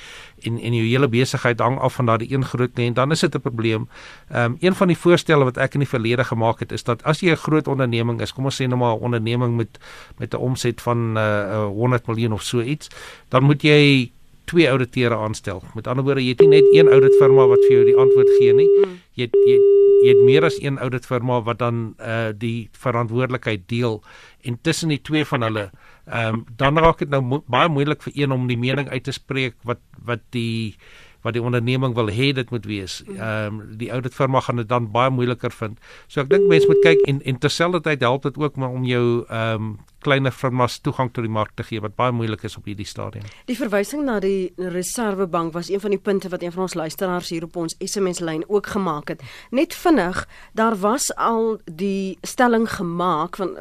[0.44, 3.36] en en jou hele besigheid hang af van daardie een groot kliënt dan is dit
[3.36, 3.88] 'n probleem.
[4.32, 7.04] Ehm um, een van die voorstelle wat ek in die verlede gemaak het is dat
[7.04, 9.80] as jy 'n groot onderneming is, kom ons sê nou maar 'n onderneming met
[10.18, 12.90] met 'n omset van uh, 100 miljoen of so iets,
[13.30, 14.12] dan moet jy
[14.52, 15.64] twee ouditeure aanstel.
[15.78, 18.56] Met ander woorde, jy het nie net een ouditfirma wat vir jou die antwoord gee
[18.58, 18.68] nie.
[18.82, 18.98] Mm.
[19.20, 19.60] Jy het, jy
[20.02, 24.00] jy het meer as een ouditfirma wat dan uh die verantwoordelikheid deel
[24.42, 25.70] en tussen die twee van hulle
[26.10, 29.04] ehm um, dan raak dit nou mo baie moeilik vir een om die mening uit
[29.04, 30.76] te spreek wat wat die
[31.22, 33.02] wat die onderneming wil hê dit moet wees.
[33.06, 33.16] Mm.
[33.16, 35.78] Ehm um, die ouditfirma gaan dit dan baie moeiliker vind.
[36.08, 39.06] So ek dink mense moet kyk en en terselfdertyd help dit ook maar om jou
[39.30, 42.66] ehm um, kleiner firmas toegang tot die mark te gee wat baie moeilik is op
[42.66, 43.26] hierdie stadium.
[43.46, 47.30] Die verwysing na die Reservebank was een van die punte wat een van ons luisteraars
[47.30, 49.22] hier op ons SMS lyn ook gemaak het.
[49.50, 53.58] Net vinnig, daar was al die stelling gemaak van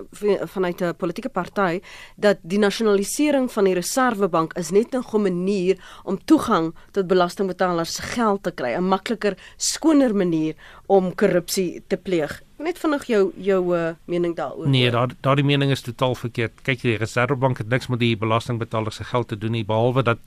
[0.55, 1.81] vanuit 'n politieke party
[2.17, 8.03] dat die nasionalisering van die Reservebank is net 'n manier om toegang tot belastingbetalers se
[8.03, 10.55] geld te kry, 'n makliker, skoner manier
[10.87, 12.43] om korrupsie te pleeg.
[12.61, 14.69] Net vinnig jou jou uh, mening daaroor.
[14.69, 16.61] Nee, daar daardie mening is totaal verkeerd.
[16.67, 20.19] Kyk, die Reservebank het niks met die belastingbetalers se geld te doen nie behalwe dat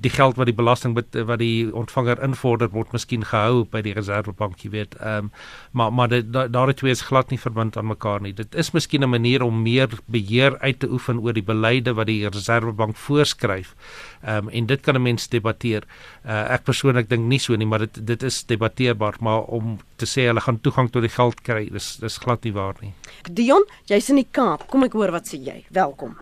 [0.00, 4.64] die geld wat die belasting wat die ontvanger invorder word miskien gehou by die reservebank
[4.64, 5.32] jy weet ehm um,
[5.72, 8.32] maar maar dit daardie twee is glad nie verbind aan mekaar nie.
[8.32, 12.06] Dit is miskien 'n manier om meer beheer uit te oefen oor die beleide wat
[12.06, 13.74] die reservebank voorskryf
[14.22, 15.84] ehm um, en dit kan 'n mens debatteer.
[16.24, 20.06] Uh, ek persoonlik dink nie so nie maar dit dit is debatteerbaar maar om te
[20.06, 22.92] sê hulle gaan toegang tot die geld kry dis dis glad nie waar nie.
[23.30, 24.68] Dion jy's in die Kaap.
[24.68, 25.64] Kom ek hoor wat sê jy.
[25.70, 26.16] Welkom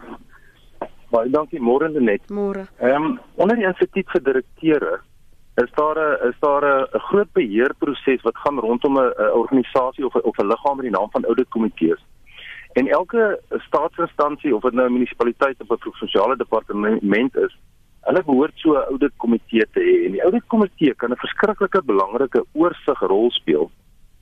[1.11, 2.23] Baie dankie môre net.
[2.31, 2.67] Môre.
[2.81, 5.01] Ehm um, onder die instituut vir direkteure
[5.63, 10.23] is daar 'n is daar 'n groot beheerproses wat gaan rondom 'n organisasie of 'n
[10.23, 12.01] of 'n liggaam met die naam van auditkomitees.
[12.73, 17.59] En elke staatsinstansie of dit nou 'n munisipaliteit of 'n provinsiale departement is,
[18.01, 20.07] hulle behoort so 'n auditkomitee te hê.
[20.07, 23.71] En die auditkomitee kan 'n verskriklike belangrike oorsigrol speel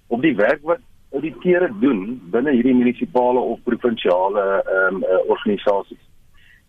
[0.07, 0.81] op die werk wat
[1.13, 6.05] auditeure doen binne hierdie munisipale of provinsiale ehm um, uh, organisasies.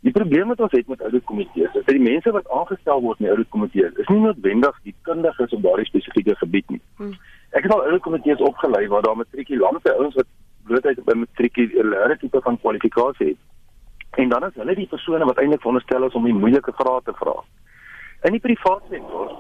[0.06, 3.20] Die probleem wat ons het met oude komitees is dat die mense wat aangestel word
[3.20, 6.82] in die oude komitees is nie noodwendig die kundiges op daardie spesifieke gebied nie.
[7.02, 7.16] Hmm.
[7.58, 10.30] Ek het al oude komitees opgelei waar daar matrikulante ouens wat
[10.70, 13.42] blootheid op 'n matrikulêre tipe van kwalifikasie het.
[14.22, 17.14] En dan is hulle die persone wat eintlik veronderstel is om die moeilike vrae te
[17.14, 17.36] vra.
[18.22, 19.34] In die private sektor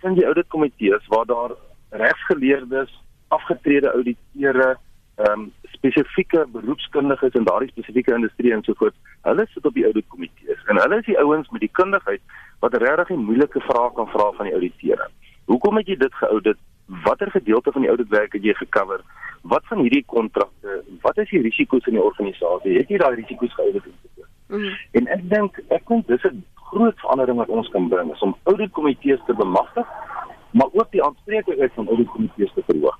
[0.00, 1.50] vind jy oude komitees waar daar
[1.90, 4.76] regsgeleerdes, afgetrede ouditeure,
[5.22, 8.94] ehm um, spesifieke beroepskundiges in daardie spesifieke industrie en so voort.
[9.28, 12.22] Hulle sit op die auditkomitees en hulle is die ouens met die kundigheid
[12.64, 15.08] wat regtig die moeilike vrae kan vra van die ouditeure.
[15.50, 16.58] Hoekom het jy dit geaudit?
[17.06, 19.02] Watter gedeelte van die auditwerk het jy gekover?
[19.42, 20.82] Wat van hierdie kontrakte?
[21.02, 22.78] Wat is die risiko's in die organisasie?
[22.78, 23.90] Het jy daai risiko's geaudit?
[24.52, 24.72] Mm.
[24.98, 28.36] En ek dink ek dink dis 'n groot verandering wat ons kan bring is om
[28.42, 29.86] auditkomitees te bemagtig,
[30.52, 32.98] maar ook die aanspreeklikheid van auditkomitees te verhoog.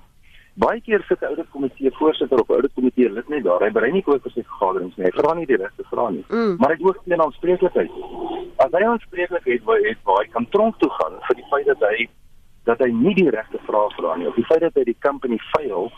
[0.53, 3.59] Baie keer sit 'n oude komitee voorsitter of 'n oude komitee lid net daar.
[3.59, 5.05] Hy berei nie koop vir sy vergaderings nie.
[5.05, 6.25] Hy vra nie die regte vrae nie.
[6.29, 6.55] Mm.
[6.57, 7.91] Maar hy het ook geen aanspreeklikheid.
[8.57, 11.79] As hy aanspreeklikheid wou hê, waar hy kan tronk toe gaan vir die feit dat
[11.89, 12.09] hy
[12.65, 15.37] dat hy nie die regte vrae vra nie of die feit dat hy die company
[15.51, 15.91] fail,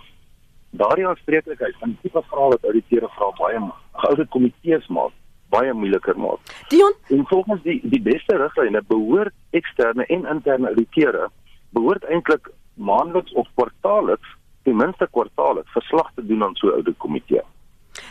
[0.71, 3.59] daardie aanspreeklikheid van die tipe vrae wat ouditeure vra baie
[3.93, 5.11] oude komitees maak
[5.49, 6.39] baie moeiliker maak.
[6.69, 11.29] Dion, en volgens die die beste riglyne behoort eksterne en interne ouditeure
[11.75, 14.33] behoort eintlik maandeliks of kwartaalliks
[14.65, 17.43] ten minste kwartaalliks verslag te doen aan so 'n oude komitee.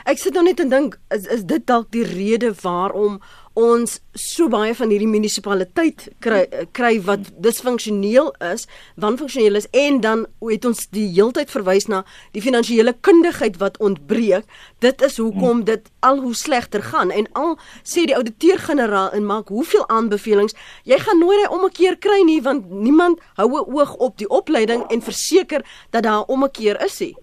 [0.05, 3.21] Ek sit nou net en dink is is dit dalk die rede waarom
[3.55, 6.41] ons so baie van hierdie munisipaliteit kry
[6.75, 8.67] kry wat disfunksioneel is,
[8.99, 12.03] wanfunksioneel is en dan het ons die heeltyd verwys na
[12.35, 14.49] die finansiële kundigheid wat ontbreek.
[14.83, 15.67] Dit is hoekom hmm.
[15.71, 17.55] dit al hoe slegter gaan en al
[17.87, 22.23] sê die ouditeur-generaal en maak hoeveel aanbevelings, jy gaan nooit hy om 'n keer kry
[22.27, 26.51] nie want niemand hou 'n oog op die opleiding en verseker dat daar om 'n
[26.51, 27.15] keer is nie.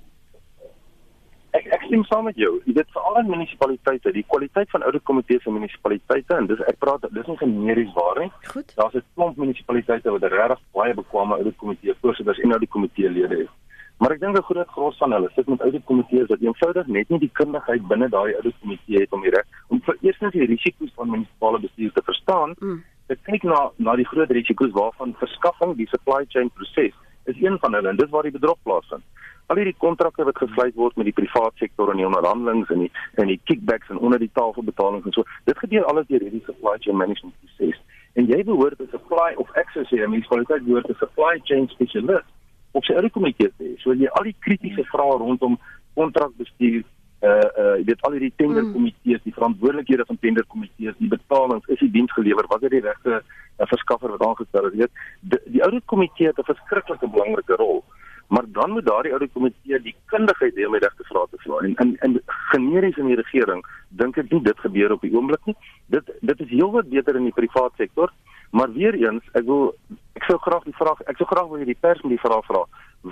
[1.92, 2.54] Stem saam met jou.
[2.64, 6.78] Jy weet veral in munisipaliteite, die kwaliteit van oude komitees in munisipaliteite en dis ek
[6.80, 8.30] praat dis nie generies waar nie.
[8.54, 8.72] Goed.
[8.78, 13.38] Daar's 'n klomp munisipaliteite wat regtig baie bekwame oude komitee voorsitters en oude komitee lede
[13.42, 13.52] het.
[14.00, 17.10] Maar ek dink 'n groot gros van hulle sit met oude komitees wat eenvoudig net
[17.10, 20.46] nie die kundigheid binne daai oude komitee het om die reg om vir eerstens die
[20.46, 22.56] risiko's van munisipale bestuur te verstaan.
[22.60, 22.84] Mm.
[23.08, 27.58] Ek kyk na na die groot risiko's waarvan verskaffing, die supply chain proses is een
[27.60, 29.04] van hulle en dis waar die bedrog plaasvind.
[29.52, 32.92] Al hierdie kontrakte wat gesluit word met die private sektor en die onderhandelinge en die
[33.22, 36.44] en die kickbacks en onder die tafel betalings en so dit gebeur alles deur hierdie
[36.46, 37.82] supply chain management proses.
[38.14, 42.30] En jy behoort 'n supply of access hier mens kwaliteit behoort 'n supply chain spesialist
[42.72, 43.78] op sy eie komitee te hê.
[43.82, 45.60] So jy al die kritiese vrae rondom
[45.94, 46.84] kontrakbestuur
[47.22, 51.92] uh uh jy weet al hierdie tenderkomitees die verantwoordelikhede van tenderkomitees die betalings is die
[51.98, 54.78] diens gelewer wat is die regte uh, verskaffer wat aangestel is?
[54.84, 57.84] Weet die, die audit komitee het 'n verskriklike belangrike rol
[58.32, 61.58] maar dan moet daardie oude komitee die kundigheid hê om die regte vrae te vra.
[61.68, 65.46] En in in generies in die regering dink ek nie dit gebeur op die oomblik
[65.46, 65.56] nie.
[65.86, 68.10] Dit dit is heelwat beter in die private sektor
[68.52, 69.76] maar weer eens ek wil
[70.20, 72.46] ek sou graag die vraag ek sou graag wil hê die pers moet die vraag
[72.48, 72.64] vra.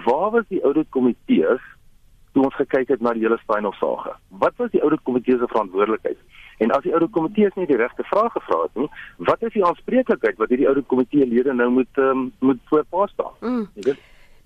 [0.07, 1.63] Waar was die oude komitees
[2.33, 5.47] toe ons gekyk het na die hele Steinhoff saga wat was die oude komitee se
[5.53, 6.17] verantwoordelikheid
[6.59, 8.89] En as die oude komitees nie die regte vrae gevra het nie,
[9.29, 13.35] wat is die aanspreeklikheid wat hierdie oude komitee lede nou moet um, moet voorpas staan?
[13.39, 13.95] Mm.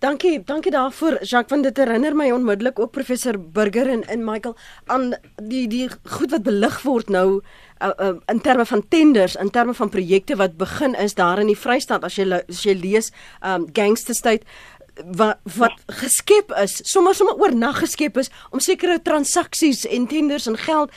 [0.04, 4.56] Dankie, dankie daarvoor Jacques want dit herinner my onmiddellik ook professor Burger en en Michael
[4.91, 9.50] aan die die goed wat belig word nou uh, uh, in terme van tenders, in
[9.50, 13.13] terme van projekte wat begin is daar in die Vrystaat as jy as jy lees
[13.41, 14.43] um Gangster State
[15.06, 20.58] wat wat geskep is, sommer sommer oornag geskep is om sekere transaksies en tenders en
[20.58, 20.92] geld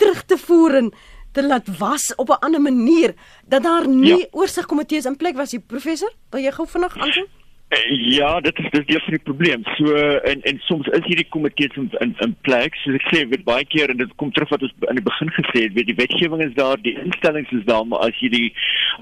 [0.00, 0.92] terug te voer en
[1.32, 3.14] te laat was op 'n ander manier
[3.46, 4.26] dat daar nie ja.
[4.30, 5.52] oorsigkomitees in plek was.
[5.52, 7.41] Nie professor wil jy gou vinnig antwoord
[7.88, 9.62] ja, dit is dis deel van die probleem.
[9.76, 9.94] So
[10.30, 12.76] en en soms is hierdie komitees in in, in plek.
[12.82, 15.32] So ek sê weet baie keer en dit kom terug wat ons in die begin
[15.38, 18.50] gesê het, weet die wetgewing is daar, die instellings is daar, maar as jy die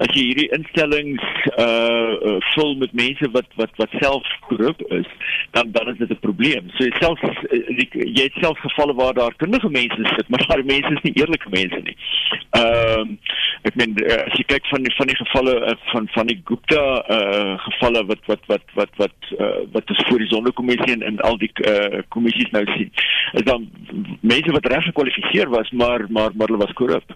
[0.03, 1.25] as jy hierdie instellings
[1.65, 5.09] uh vul met mense wat wat wat self korrup is,
[5.57, 6.71] dan dan is dit 'n probleem.
[6.77, 7.19] So self
[7.51, 11.49] jy het self gevalle waar daar kundige mense sit, maar daai mense is nie eerlike
[11.49, 11.97] mense nie.
[12.61, 16.39] Ehm uh, ek meen as jy kyk van die van die gevalle van van die
[16.45, 16.83] Gupta
[17.17, 21.01] uh gevalle wat wat wat wat wat wat uh, wat is voor die sondekommissie en,
[21.01, 22.91] en al die uh, kommissies nou sien.
[23.31, 23.69] Is dan
[24.19, 27.15] mense wat reg gekwalifiseer was, maar maar maar hulle was korrup.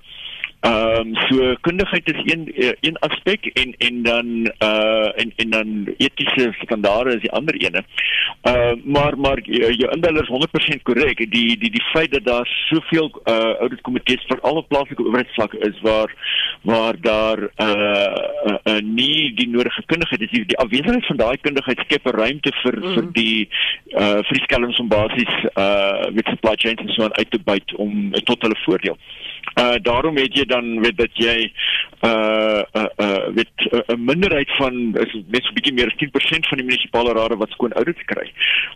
[0.65, 4.27] Ehm um, so kundigheid is een eh, een aspek en en dan
[4.59, 7.83] uh en en dan etiese standaarde is die ander ene.
[8.43, 10.31] Uh maar maar jou indel is
[10.77, 11.17] 100% korrek.
[11.17, 16.15] Die die die feit dat daar soveel uh auditkomitees vir alle plaaslike owerheidsvlakke is waar
[16.61, 21.37] waar daar uh, uh, uh nie die nodige kundigheid is die, die afwesigheid van daai
[21.37, 22.93] kundigheid skep 'n ruimte vir mm.
[22.93, 23.49] vir die
[23.93, 27.39] uh vir die skelms om basies uh met supply chains en so aan uit te
[27.39, 28.97] byt om tot hulle voordeel.
[28.97, 29.34] Uh
[29.81, 31.51] daarom het jy dan weet dat jy
[32.05, 35.97] uh uh, uh weet 'n uh, minderheid van is net so 'n bietjie meer as
[36.01, 38.31] 10% van die munisipale rade wat skoon audits kry.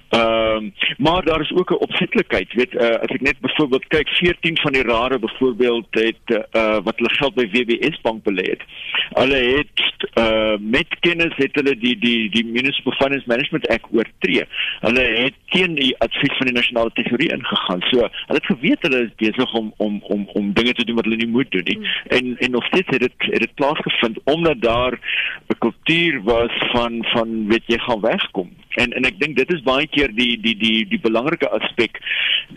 [0.09, 4.07] Ehm uh, maar daar is ook 'n opsetlikheid, weet uh, as ek net byvoorbeeld kyk
[4.07, 8.61] 14 van die rade byvoorbeeld het uh wat hulle geld by WBS bank belê het.
[9.09, 9.77] Hulle het
[10.15, 14.43] uh met kennis het hulle die die die Municipal Finance Management Act oortree.
[14.79, 17.81] Hulle het teen die advies van die nasionale tesourier ingegaan.
[17.89, 21.09] So, hulle het geweet hulle is besig om om om om dinge te doen wat
[21.09, 21.77] hulle nie moet doen nie.
[21.77, 21.85] Mm.
[22.17, 24.99] En en nog steeds het dit het dit plaasgevind omdat daar
[25.47, 28.49] 'n kultuur was van van weet jy gaan wegkom.
[28.77, 31.99] En en ek dink dit is baie keer die die die die belangrike aspek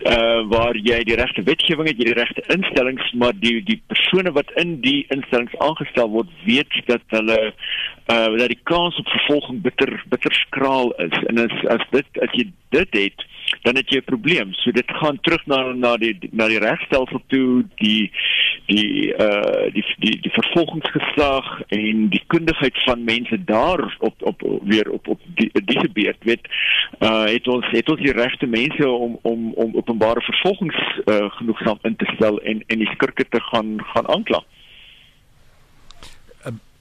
[0.05, 4.31] uh waar jy die regte wetgewing het, jy die regte instellings, maar die die persone
[4.31, 7.39] wat in die instellings aangestel word, weet dat hulle
[8.13, 11.17] uh dat die kans op vervolging bitter bitter skraal is.
[11.27, 13.25] En as as dit as jy dit het
[13.61, 14.53] dan het jy 'n probleem.
[14.53, 18.11] So dit gaan terug na na die na die regstelsel toe, die
[18.65, 24.89] die uh die die die vervolgingsgesag en die kundigheid van mense daar op op weer
[24.89, 26.47] op op die diese beurt weet
[26.99, 31.79] uh het ons het ons die regte mense om om om openbare vervolgings uh genoegsaam
[31.81, 34.43] in te stel en en die skurke te gaan gaan aankla.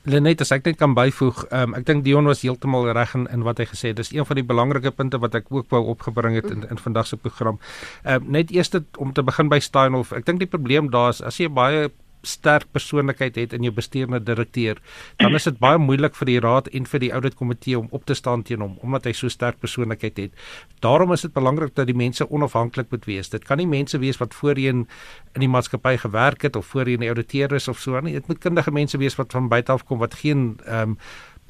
[0.02, 3.44] Lenet, as ek net kan byvoeg, um, ek dink Dion was heeltemal reg in, in
[3.46, 4.00] wat hy gesê het.
[4.00, 7.06] Dis een van die belangrike punte wat ek ook wou opgebring het in in vandag
[7.06, 7.60] se program.
[8.02, 10.10] Um, net eers om te begin by Steinhoff.
[10.16, 14.22] Ek dink die probleem daar is as jy baie sterk persoonlikheid het in jou bestuurende
[14.22, 14.80] direkteur,
[15.16, 18.04] dan is dit baie moeilik vir die raad en vir die audit komitee om op
[18.04, 20.46] te staan teen hom omdat hy so sterk persoonlikheid het.
[20.80, 23.30] Daarom is dit belangrik dat die mense onafhanklik moet wees.
[23.32, 24.86] Dit kan nie mense wees wat voorheen
[25.34, 28.12] in die maatskappy gewerk het of voorheen 'n ouditeur is of so nie.
[28.12, 30.98] Dit moet kundige mense wees wat van buite af kom wat geen ehm um,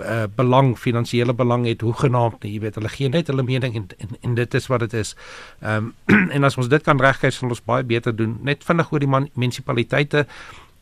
[0.01, 3.77] uh, belang finansiële belang het hoe genaamd nie jy weet hulle gee net hulle mening
[3.77, 5.15] en en, en dit is wat dit is.
[5.61, 8.39] Ehm um, en as ons dit kan regkry sal ons baie beter doen.
[8.43, 10.27] Net vinnig oor die munisipaliteite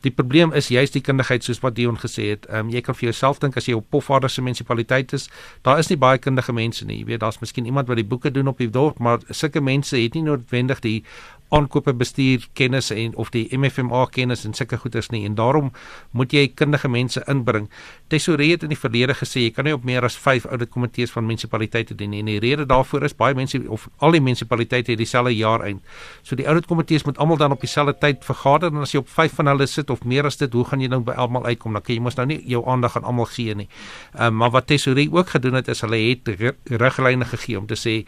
[0.01, 2.47] Die probleem is juist die kundigheid soos wat Dion gesê het.
[2.49, 5.29] Ehm um, jy kan vir jouself dink as jy op Pofadder se munisipaliteit is,
[5.61, 6.97] daar is nie baie kundige mense nie.
[7.01, 9.97] Jy weet daar's miskien iemand wat die boeke doen op die dorp, maar sulke mense
[9.97, 11.03] het nie noodwendig die
[11.51, 15.71] aankope bestuur kennis en of die MFMA kennis en sulke goeders nie en daarom
[16.11, 17.67] moet jy kundige mense inbring.
[18.11, 21.11] Tesourier het in die verlede gesê jy kan nie op meer as 5 audit komitees
[21.11, 24.93] van munisipaliteite dien nie en die rede daarvoor is baie mense of al die munisipaliteite
[24.93, 25.83] het dieselfde jaar eind.
[26.23, 29.11] So die audit komitees moet almal dan op dieselfde tyd vergader en as jy op
[29.11, 31.75] 5 van hulle sit of meer as dit, hoe gaan jy nou by almal uitkom?
[31.77, 33.67] Dan kan jy mos nou nie jou aandag aan almal gee nie.
[34.15, 36.31] Um, maar wat tesourier ook gedoen het is hulle het
[36.71, 38.01] riglyne gegee om te sê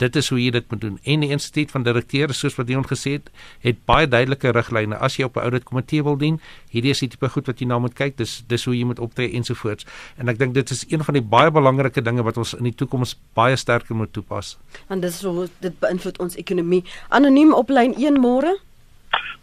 [0.00, 0.98] dit is hoe jy dit moet doen.
[1.04, 3.28] En die instituut van direkteure soos wat Dion gesê het,
[3.64, 4.96] het baie duidelike riglyne.
[4.96, 7.66] As jy op 'n audit komitee wil dien, hierdie is die tipe goed wat jy
[7.66, 8.16] na moet kyk.
[8.16, 9.86] Dis dis hoe jy moet optree ensovoorts.
[10.16, 12.74] En ek dink dit is een van die baie belangrike dinge wat ons in die
[12.74, 14.58] toekoms baie sterker moet toepas.
[14.88, 16.84] Want dit is so dit beïnvloed ons ekonomie.
[17.08, 18.58] Anoniem op lyn 1 môre.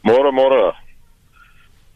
[0.02, 0.74] Môre môre.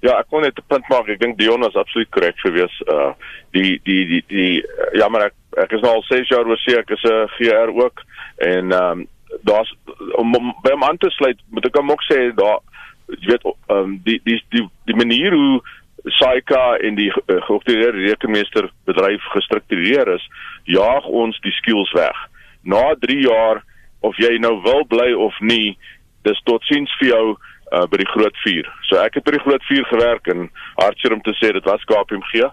[0.02, 1.08] Ja, ek kon net 'n punt maak.
[1.08, 2.82] Ek dink Dion is absoluut korrek gewees.
[2.88, 3.14] Uh
[3.52, 6.58] die die die die uh, ja, maar ek ek is nou al 6 jaar oor
[6.58, 8.04] seker ek is 'n GR ook
[8.38, 9.08] en ehm um,
[9.48, 9.72] daar's
[10.20, 12.60] om, om by hom aan te sluit moet ek hom ook sê daar
[13.08, 15.62] jy weet ehm um, die die die die manier hoe
[16.06, 20.24] SAICA en die uh, georganiseerde rekenmeester bedryf gestruktureer is,
[20.64, 22.18] jaag ons die skills weg.
[22.64, 23.62] Na 3 jaar
[24.02, 25.78] of jy nou wil bly of nie,
[26.26, 28.70] dis totsiens vir jou uh, by die groot 4.
[28.90, 31.86] So ek het by die groot 4 gewerk en hartseer om te sê dit was
[31.90, 32.50] KPMG.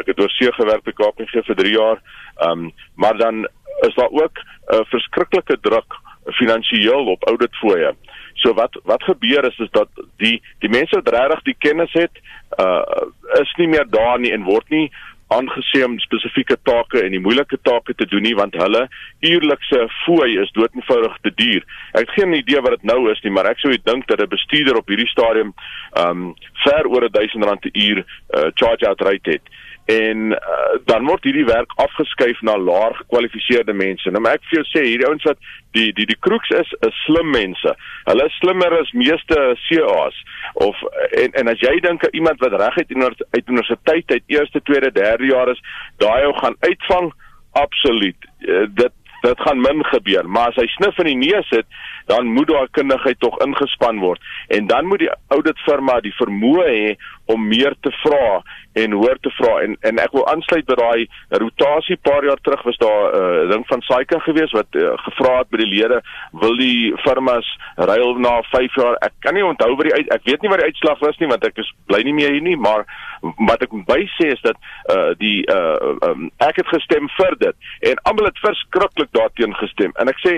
[0.00, 2.02] Ek het oor see gewerk by KPMG vir 3 jaar.
[2.40, 3.46] Ehm um, maar dan
[3.86, 5.94] is daar ook 'n uh, verskriklike druk
[6.32, 7.94] finansiëel op auditfooie.
[8.34, 12.22] So wat wat gebeur is is dat die die mense wat regtig die kennis het,
[12.58, 12.82] uh
[13.40, 14.90] is nie meer daar nie en word nie
[15.26, 18.84] aangesien om spesifieke take en die moeilike take te doen nie want hulle
[19.24, 21.64] uurlikse fooi is doodnoodig te duur.
[21.92, 24.28] Ek het geen idee wat dit nou is nie, maar ek sou dink dat 'n
[24.36, 25.54] bestuurder op hierdie stadium
[26.06, 26.34] um
[26.64, 29.54] ver oor 1000 rand per uur uh, charge out rate het
[29.84, 30.38] en uh,
[30.88, 34.10] dan word hierdie werk afgeskuif na laer gekwalifiseerde mense.
[34.10, 35.40] Nou ek vir jou sê hierdie ouens wat
[35.76, 37.74] die die die kroeks is, is slim mense.
[38.08, 40.20] Hulle is slimmer as meeste CA's
[40.66, 40.80] of
[41.20, 45.28] en en as jy dink iemand wat reg uit uit universiteit uit eerste, tweede, derde
[45.28, 45.60] jaar is,
[46.00, 47.12] daai ou gaan uitvang
[47.52, 48.30] absoluut.
[48.40, 51.64] Uh, dit dit gaan min gebeur, maar as hy snif in die neus het,
[52.06, 54.20] dan moet daar kundigheid tog ingespan word.
[54.48, 56.96] En dan moet die auditfirma die vermoë hê
[57.32, 58.42] om meer te vra
[58.72, 59.60] en hoor te vra.
[59.62, 61.06] En en ek wil aansluit by daai
[61.42, 65.38] rotasie paar jaar terug was daar 'n uh, ding van Saika gewees wat uh, gevra
[65.38, 66.02] het by die lede
[66.32, 68.96] wil die firmas ruil na 5 jaar?
[69.00, 71.28] Ek kan nie onthou wat die uit, ek weet nie wat die uitslag was nie
[71.28, 72.84] want ek is bly nie meer hier nie maar
[73.48, 74.56] wat ek by sê is dat
[74.92, 77.56] uh, die uh, um, ek het gestem vir dit.
[77.90, 79.94] En almal het verskriklik daarteen gestem.
[80.02, 80.34] En ek sê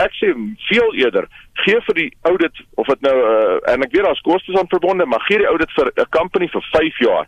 [0.00, 0.32] ek sê
[0.72, 1.28] veel eerder.
[1.64, 5.06] Gee vir die audit of dit nou uh, en ek weet daar's kostes aan verbonde
[5.06, 7.26] maar gee die audit vir 'n company vir 5 jaar.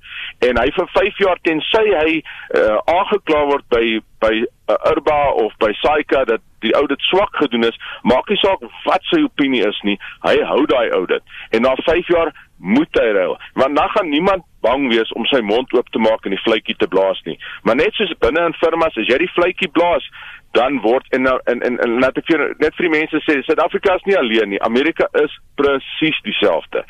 [0.48, 3.84] En hy vir 5 jaar tensy hy uh, aangekla word by
[4.24, 8.64] by uh, Urba of by Saika dat die audit swak gedoen is maak nie saak
[8.84, 11.22] wat sy opinie is nie hy hou daai audit.
[11.50, 12.32] En na 5 jaar
[12.64, 16.24] moet hy ruil want dan gaan niemand bang wees om sy mond oop te maak
[16.24, 19.34] en die vletjie te blaas nie maar net soos binne in firmas as jy die
[19.36, 20.08] vletjie blaas
[20.54, 23.96] dan word en nou en en, en net vir net vir die mense sê Suid-Afrika
[23.98, 24.60] is nie alleen nie.
[24.66, 26.84] Amerika is presies dieselfde.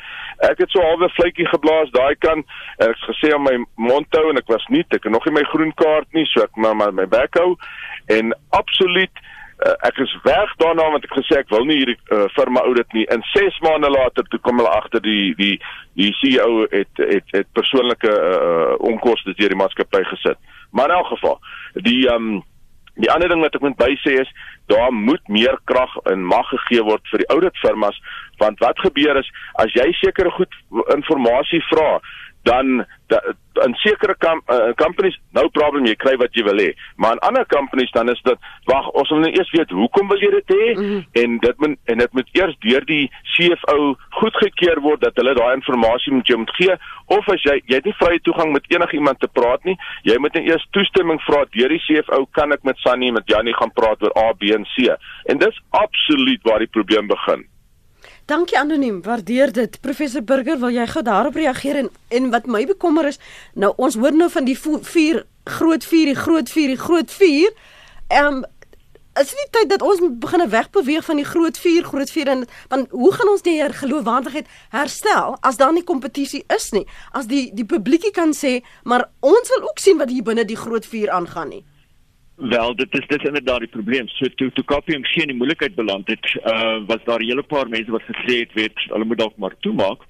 [0.45, 2.43] Ek het so halwe vletjie geblaas daai kan
[2.77, 3.55] ek het gesê aan my
[3.89, 6.45] mond hou en ek was nie ek het nog nie my groen kaart nie so
[6.45, 7.55] ek maar my, my back hou
[8.13, 9.25] en absoluut
[9.65, 12.97] uh, ek is weg daarna want ek gesê ek wil nie hierdie uh, firma audit
[12.97, 15.55] nie en 6 maande later toe kom hulle agter die die
[15.99, 20.41] die CEO het het het persoonlike uh, onkoste deur die maatskappy gesit.
[20.75, 21.39] Maar in elk geval,
[21.87, 22.43] die um,
[22.95, 24.29] Die ander ding wat ek moet bysê is
[24.71, 27.97] daar moet meer krag en mag gegee word vir die auditfirmas
[28.39, 29.27] want wat gebeur is
[29.61, 30.55] as jy sekere goed
[30.95, 31.89] inligting vra
[32.45, 33.19] dan da,
[33.65, 36.71] in sekere kam, uh, companies no problem jy kry wat jy wil hê.
[37.01, 40.21] Maar in ander companies dan is dit wag ons wil net eers weet hoekom wil
[40.21, 40.67] jy dit hê?
[40.73, 41.05] Mm -hmm.
[41.21, 45.53] en dit moet en dit moet eers deur die CFO goedgekeur word dat hulle daai
[45.55, 46.77] inligting moet jy moet gee.
[47.17, 50.33] Of as jy jy het nie vrye toegang met enigiemand te praat nie jy moet
[50.33, 54.03] net eers toestemming vra deur die CFO kan ek met Sunny met Janie gaan praat
[54.03, 54.95] oor A B en C?
[55.25, 57.47] En dis absoluut waar die probleem begin
[58.25, 59.81] Dankie anoniem, waardeer dit.
[59.81, 63.19] Professor Burger, wil jy gou daarop reageer en en wat my bekommer is,
[63.53, 67.53] nou ons hoor nou van die vier groot vier, die groot vier, die groot vier.
[68.07, 68.39] Ehm um,
[69.21, 72.41] is dit tyd dat ons begin wegbeweeg van die groot vier, groot vier en
[72.73, 76.87] want hoe gaan ons die geloofwaardigheid herstel as daar nie kompetisie is nie?
[77.11, 80.59] As die die publiekie kan sê, maar ons wil ook sien wat hier binne die
[80.65, 81.63] groot vier aangaan nie.
[82.35, 84.07] Wel, dit is dis inderdaad die probleem.
[84.07, 87.69] So toe toe KPMG in die moeilikheid beland het, uh was daar 'n hele paar
[87.69, 90.01] mense wat gesê het, weet, hulle moet dalk maar toemaak.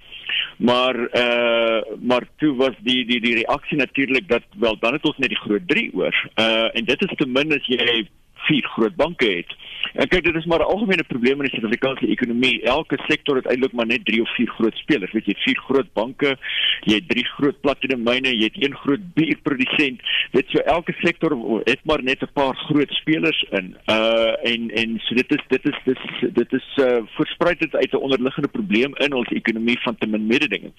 [0.57, 5.17] Maar uh maar toe was die die die reaksie natuurlik dat wel dan het ons
[5.17, 6.29] net die groot 3 oor.
[6.35, 8.07] Uh en dit is ten minste jy
[8.47, 9.55] vier groot banke het.
[9.93, 12.61] En kyk, dit is maar 'n algemene probleem in die Suid-Afrikaanse ekonomie.
[12.61, 15.11] Elke sektor het eintlik maar net 3 of 4 groot spelers.
[15.11, 16.37] Weet jy, vier groot banke,
[16.81, 20.01] jy het drie groot platinum myne, jy het een groot bierprodusent.
[20.31, 23.75] Dit so elke sektor het maar net 'n paar groot spelers in.
[23.85, 27.75] Uh en en so dit is dit is dit is dit is uh versprei dit
[27.75, 30.73] uit 'n onderliggende probleem in ons ekonomie van te min mededinging.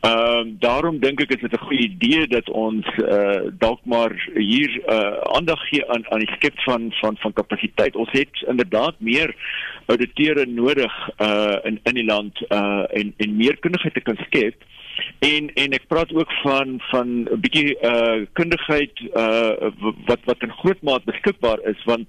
[0.00, 4.30] Ehm uh, daarom dink ek is dit 'n goeie idee dat ons uh dalk maar
[4.34, 7.96] hier uh aandag gee aan aan die skep van van van kapasiteit.
[7.96, 9.34] Ons het inderdaad meer
[9.86, 14.54] auditeure nodig uh in in die land uh en en meer kundigheid te kan skep.
[15.18, 19.70] En en ek praat ook van van 'n bietjie uh kundigheid uh
[20.06, 22.06] wat wat in groot mate beskikbaar is want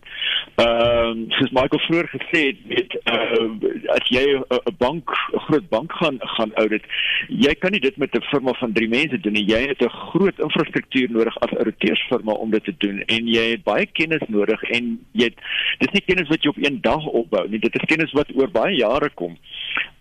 [0.55, 5.69] ehm uh, soos Michael vroeër gesê het, weet uh as jy 'n bank 'n groot
[5.69, 6.83] bank gaan gaan audit,
[7.27, 9.49] jy kan nie dit met 'n firma van 3 mense doen nie.
[9.49, 13.49] Jy het 'n groot infrastruktuur nodig as 'n auditeursfirma om dit te doen en jy
[13.49, 15.39] het baie kennis nodig en jy het
[15.79, 17.59] dis nie kennis wat jy op een dag opbou nie.
[17.59, 19.37] Dit is kennis wat oor baie jare kom.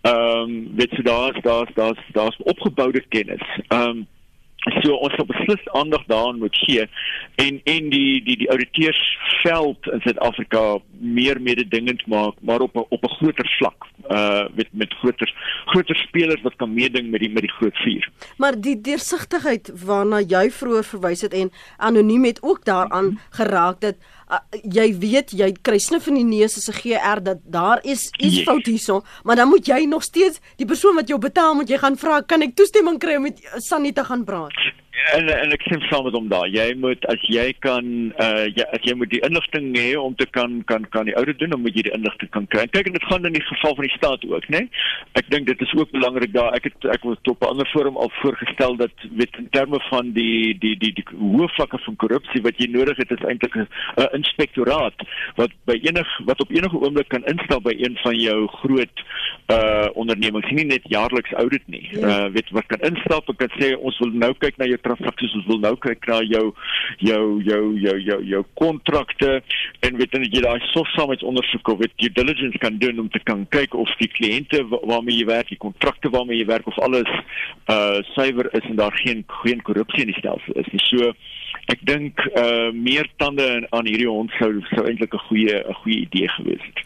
[0.03, 3.43] Ehm um, weet jy daar's daar's daar's daar's opgeboude kennis.
[3.69, 4.07] Ehm um,
[4.83, 6.87] so ons sal beslis aandag daaraan moet gee
[7.45, 13.05] en en die die die ouditeursveld in Suid-Afrika meer mededingend maak maar op a, op
[13.05, 15.35] 'n groter vlak uh met met groter
[15.67, 18.09] groter spelers wat kan meeding met die met die groot vier.
[18.37, 23.97] Maar die deursigtigheid waarna jy vroeër verwys het en anoniem het ook daaraan geraak dat
[24.33, 28.11] uh, jy weet jy kry snif in die neus as 'n GR dat daar is
[28.19, 28.45] iets yes.
[28.45, 31.79] fout hierso, maar dan moet jy nog steeds die persoon wat jou betaal moet jy
[31.79, 34.82] gaan vra kan ek toestemming kry om met Sannie te gaan praat?
[35.17, 36.49] En en ek sê saam met hom daar.
[36.53, 37.87] Jy moet as jy kan
[38.23, 41.35] uh jy as jy moet die inligting hê om te kan kan kan die oude
[41.41, 42.67] doen dan moet jy die inligting kan kry.
[42.75, 44.83] Kyk en dit gaan in die geval van die staat ook nê nee?
[45.21, 46.53] ek dink dit is ook belangrik daar.
[46.59, 50.13] Ek het ek het op 'n ander forum al voorgestel dat weet in terme van
[50.13, 53.69] die die die die hoë vlakke van korrupsie wat jy nodig het is eintlik 'n
[53.97, 54.97] uh, inspektoraat
[55.37, 59.05] wat by enig wat op enige oomblik kan instel by een van jou groot
[59.53, 62.01] uh ondernemings nie net jaarliks audit nie ja.
[62.09, 65.37] uh weet wat kan instap en kan sê ons wil nou kyk na jou transaksies
[65.41, 66.47] ons wil nou kyk na jou
[66.99, 69.43] jou jou jou jou jou kontrakte
[69.81, 73.45] en weet net jy daai sorgsaamheidsondersoek of weet due diligence kan doen om te kan
[73.55, 77.11] kyk of die kliënte waarmee jy werk, die kontrakte waarmee jy werk of alles
[77.73, 80.83] uh suiwer is en daar geen geen korrupsie in die stelsel is nie.
[80.89, 81.13] So
[81.73, 86.01] ek dink uh meer tande aan hierdie hond sou sou eintlik 'n goeie 'n goeie
[86.07, 86.85] idee gewees het.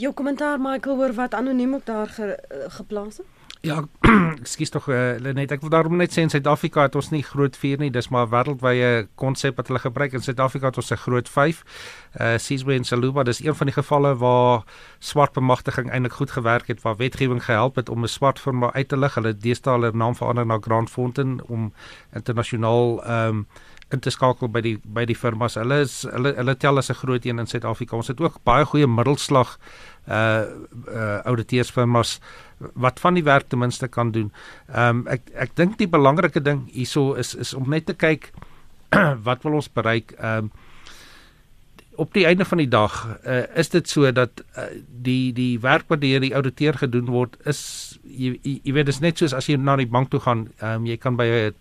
[0.00, 2.38] Jou kommentaar Michael oor wat anoniem op daar ge,
[2.68, 3.26] geplaas het?
[3.60, 3.82] Ja,
[4.40, 7.56] ekskuus tog uh, net ek wil daarom net sê in Suid-Afrika het ons nie groot
[7.60, 10.14] 4 nie, dis maar 'n wêreldwye konsep wat hulle gebruik.
[10.16, 11.60] In Suid-Afrika het ons 'n groot 5.
[12.16, 14.64] Uh Sizwe en Saluba, dis een van die gevalle waar
[14.98, 18.88] swart bemagtiging eintlik goed gewerk het, waar wetgewing gehelp het om 'n swart firma uit
[18.88, 19.14] te lig.
[19.14, 21.72] Hulle deesdae hulle naam verander na Grand Fountain om
[22.12, 23.46] internasionaal ehm um,
[23.90, 25.56] in te skakel by die by die firmas.
[25.58, 27.96] Hulle is hulle hulle tel as 'n groot een in Suid-Afrika.
[27.96, 29.58] Ons het ook baie goeie middelslag
[30.08, 30.44] uh
[30.88, 32.18] uh ouditeursfirmas
[32.74, 34.32] wat van die werk ten minste kan doen.
[34.72, 38.32] Ehm um, ek ek dink die belangrike ding hierso is is om net te kyk
[39.26, 40.12] wat wil ons bereik.
[40.18, 40.52] Ehm um,
[42.00, 42.94] op die einde van die dag
[43.26, 44.70] uh, is dit so dat uh,
[45.04, 47.60] die die werk wat deur die ouditeur gedoen word is
[48.04, 50.80] jy jy weet dit is net soos as jy na die bank toe gaan, ehm
[50.80, 51.54] um, jy kan by 'n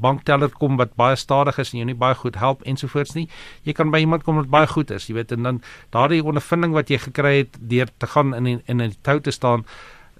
[0.00, 3.28] bankteller kom wat baie stadig is en jou nie baie goed help ensovoorts nie.
[3.62, 6.72] Jy kan by iemand kom wat baie goed is, jy weet en dan daardie ondervinding
[6.72, 9.64] wat jy gekry het deur te gaan in in 'n tou te staan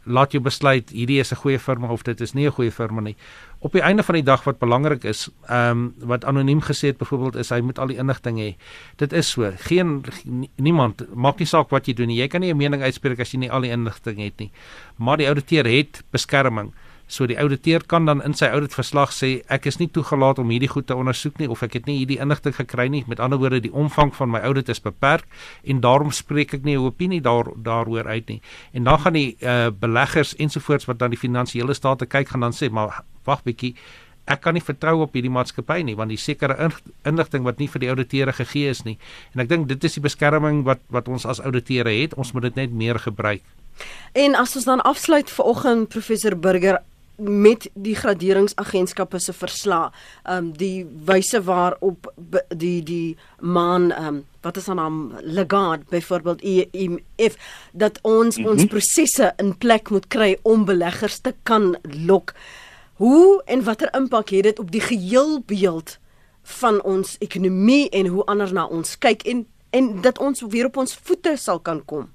[0.08, 3.00] laat jou besluit hierdie is 'n goeie firma of dit is nie 'n goeie firma
[3.00, 3.16] nie.
[3.58, 6.98] Op die einde van die dag wat belangrik is, ehm um, wat anoniem gesê het
[6.98, 8.56] byvoorbeeld is hy moet al die inligting hê.
[8.96, 9.52] Dit is so.
[9.56, 10.04] Geen
[10.56, 12.20] niemand maak nie saak wat jy doen nie.
[12.20, 14.50] Jy kan nie 'n mening uitspreek as jy nie al die inligting het nie.
[14.96, 16.72] Maar die ouditeur het beskerming.
[17.08, 20.68] So die ouditeur kan dan in sy auditverslag sê ek is nie toegelaat om hierdie
[20.68, 23.04] goed te ondersoek nie of ek het nie hierdie inligting gekry nie.
[23.08, 25.24] Met ander woorde, die omvang van my audit is beperk
[25.64, 28.40] en daarom spreek ek nie 'n opinie daar daaroor uit nie.
[28.72, 32.52] En dan gaan die uh, beleggers ensovoorts wat dan die finansiële state kyk gaan dan
[32.52, 33.74] sê maar wag bietjie
[34.28, 36.70] ek kan nie vertrou op hierdie maatskappy nie want die sekere
[37.08, 38.98] inligting wat nie vir die ouditeure gegee is nie.
[39.34, 42.16] En ek dink dit is die beskerming wat wat ons as ouditeure het.
[42.20, 43.42] Ons moet dit net meer gebruik.
[44.12, 46.82] En as ons dan afsluit vir oggend professor Burger
[47.18, 49.92] met die graderingsagentskappe se verslag,
[50.22, 52.12] ehm um, die wyse waarop
[52.56, 57.36] die die man ehm um, wat is haar naam Legard byvoorbeeld IMF
[57.72, 58.52] dat ons mm -hmm.
[58.52, 62.34] ons prosesse in plek moet kry om beleggers te kan lok.
[62.94, 65.98] Hoe en watter impak het dit op die geheel beeld
[66.42, 70.76] van ons ekonomie en hoe anders na ons kyk en en dat ons weer op
[70.76, 72.10] ons voete sal kan kom?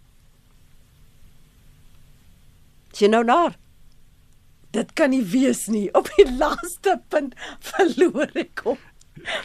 [2.92, 3.58] Sien nou daar
[4.74, 5.88] dit kan nie wees nie.
[5.94, 7.38] Op die laaste punt
[7.74, 8.82] verloor ek hom.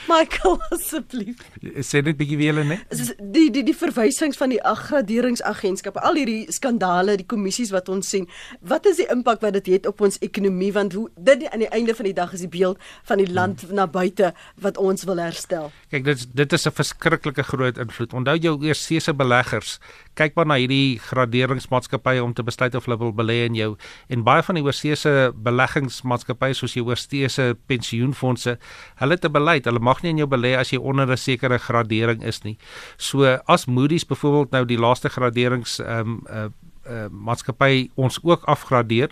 [0.09, 1.43] Michael asseblief.
[1.85, 2.89] Sê net bietjie weer net.
[3.21, 8.25] Die die die verwysings van die graderingsagentskappe, al hierdie skandale, die kommissies wat ons sien.
[8.65, 11.71] Wat is die impak wat dit het op ons ekonomie want hoe dit aan die
[11.75, 13.77] einde van die dag is die beeld van die land hmm.
[13.77, 14.33] na buite
[14.65, 15.71] wat ons wil herstel.
[15.93, 18.13] Kyk, dit dit is 'n verskriklike groot invloed.
[18.13, 19.79] Onthou jou eersese beleggers
[20.19, 23.71] kyk maar na hierdie graderingsmaatskappye om te besluit of hulle wil belê in jou.
[24.13, 28.59] En baie van die oorseese beleggingsmaatskappye soos die oorseese pensioenfonde,
[29.01, 31.59] hulle het 'n beleid, hulle mag nie in jou belê as jy onder 'n sekere
[31.59, 32.59] gradering is nie.
[32.97, 36.49] So as Moody's byvoorbeeld nou die laaste graderings ehm um, uh,
[36.89, 39.11] uh maatskappy ons ook afgradeer,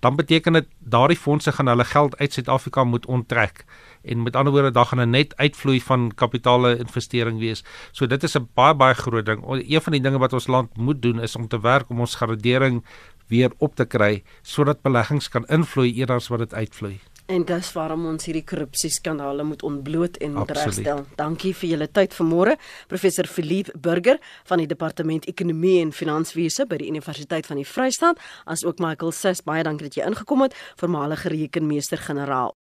[0.00, 3.64] dan beteken dit daardie fondse gaan hulle geld uit Suid-Afrika moet onttrek
[4.02, 7.64] en met ander woorde daar gaan 'n net uitvloei van kapitale investering wees.
[7.92, 9.42] So dit is 'n baie baie groot ding.
[9.46, 12.14] Een van die dinge wat ons land moet doen is om te werk om ons
[12.14, 12.84] gradering
[13.26, 16.98] weer op te kry sodat beleggings kan invloei eerder as wat dit uitvloei.
[17.28, 21.02] En dis waarom ons hierdie korrupsieskandale moet ontbloot en regstel.
[21.20, 22.54] Dankie vir julle tyd vanmôre.
[22.88, 24.16] Professor Philippe Burger
[24.48, 29.44] van die Departement Ekonomie en Finanswese by die Universiteit van die Vrystaat, asook Michael Sis,
[29.44, 32.56] baie dankie dat jy ingekom het, voormalige rekenmeester-generaal.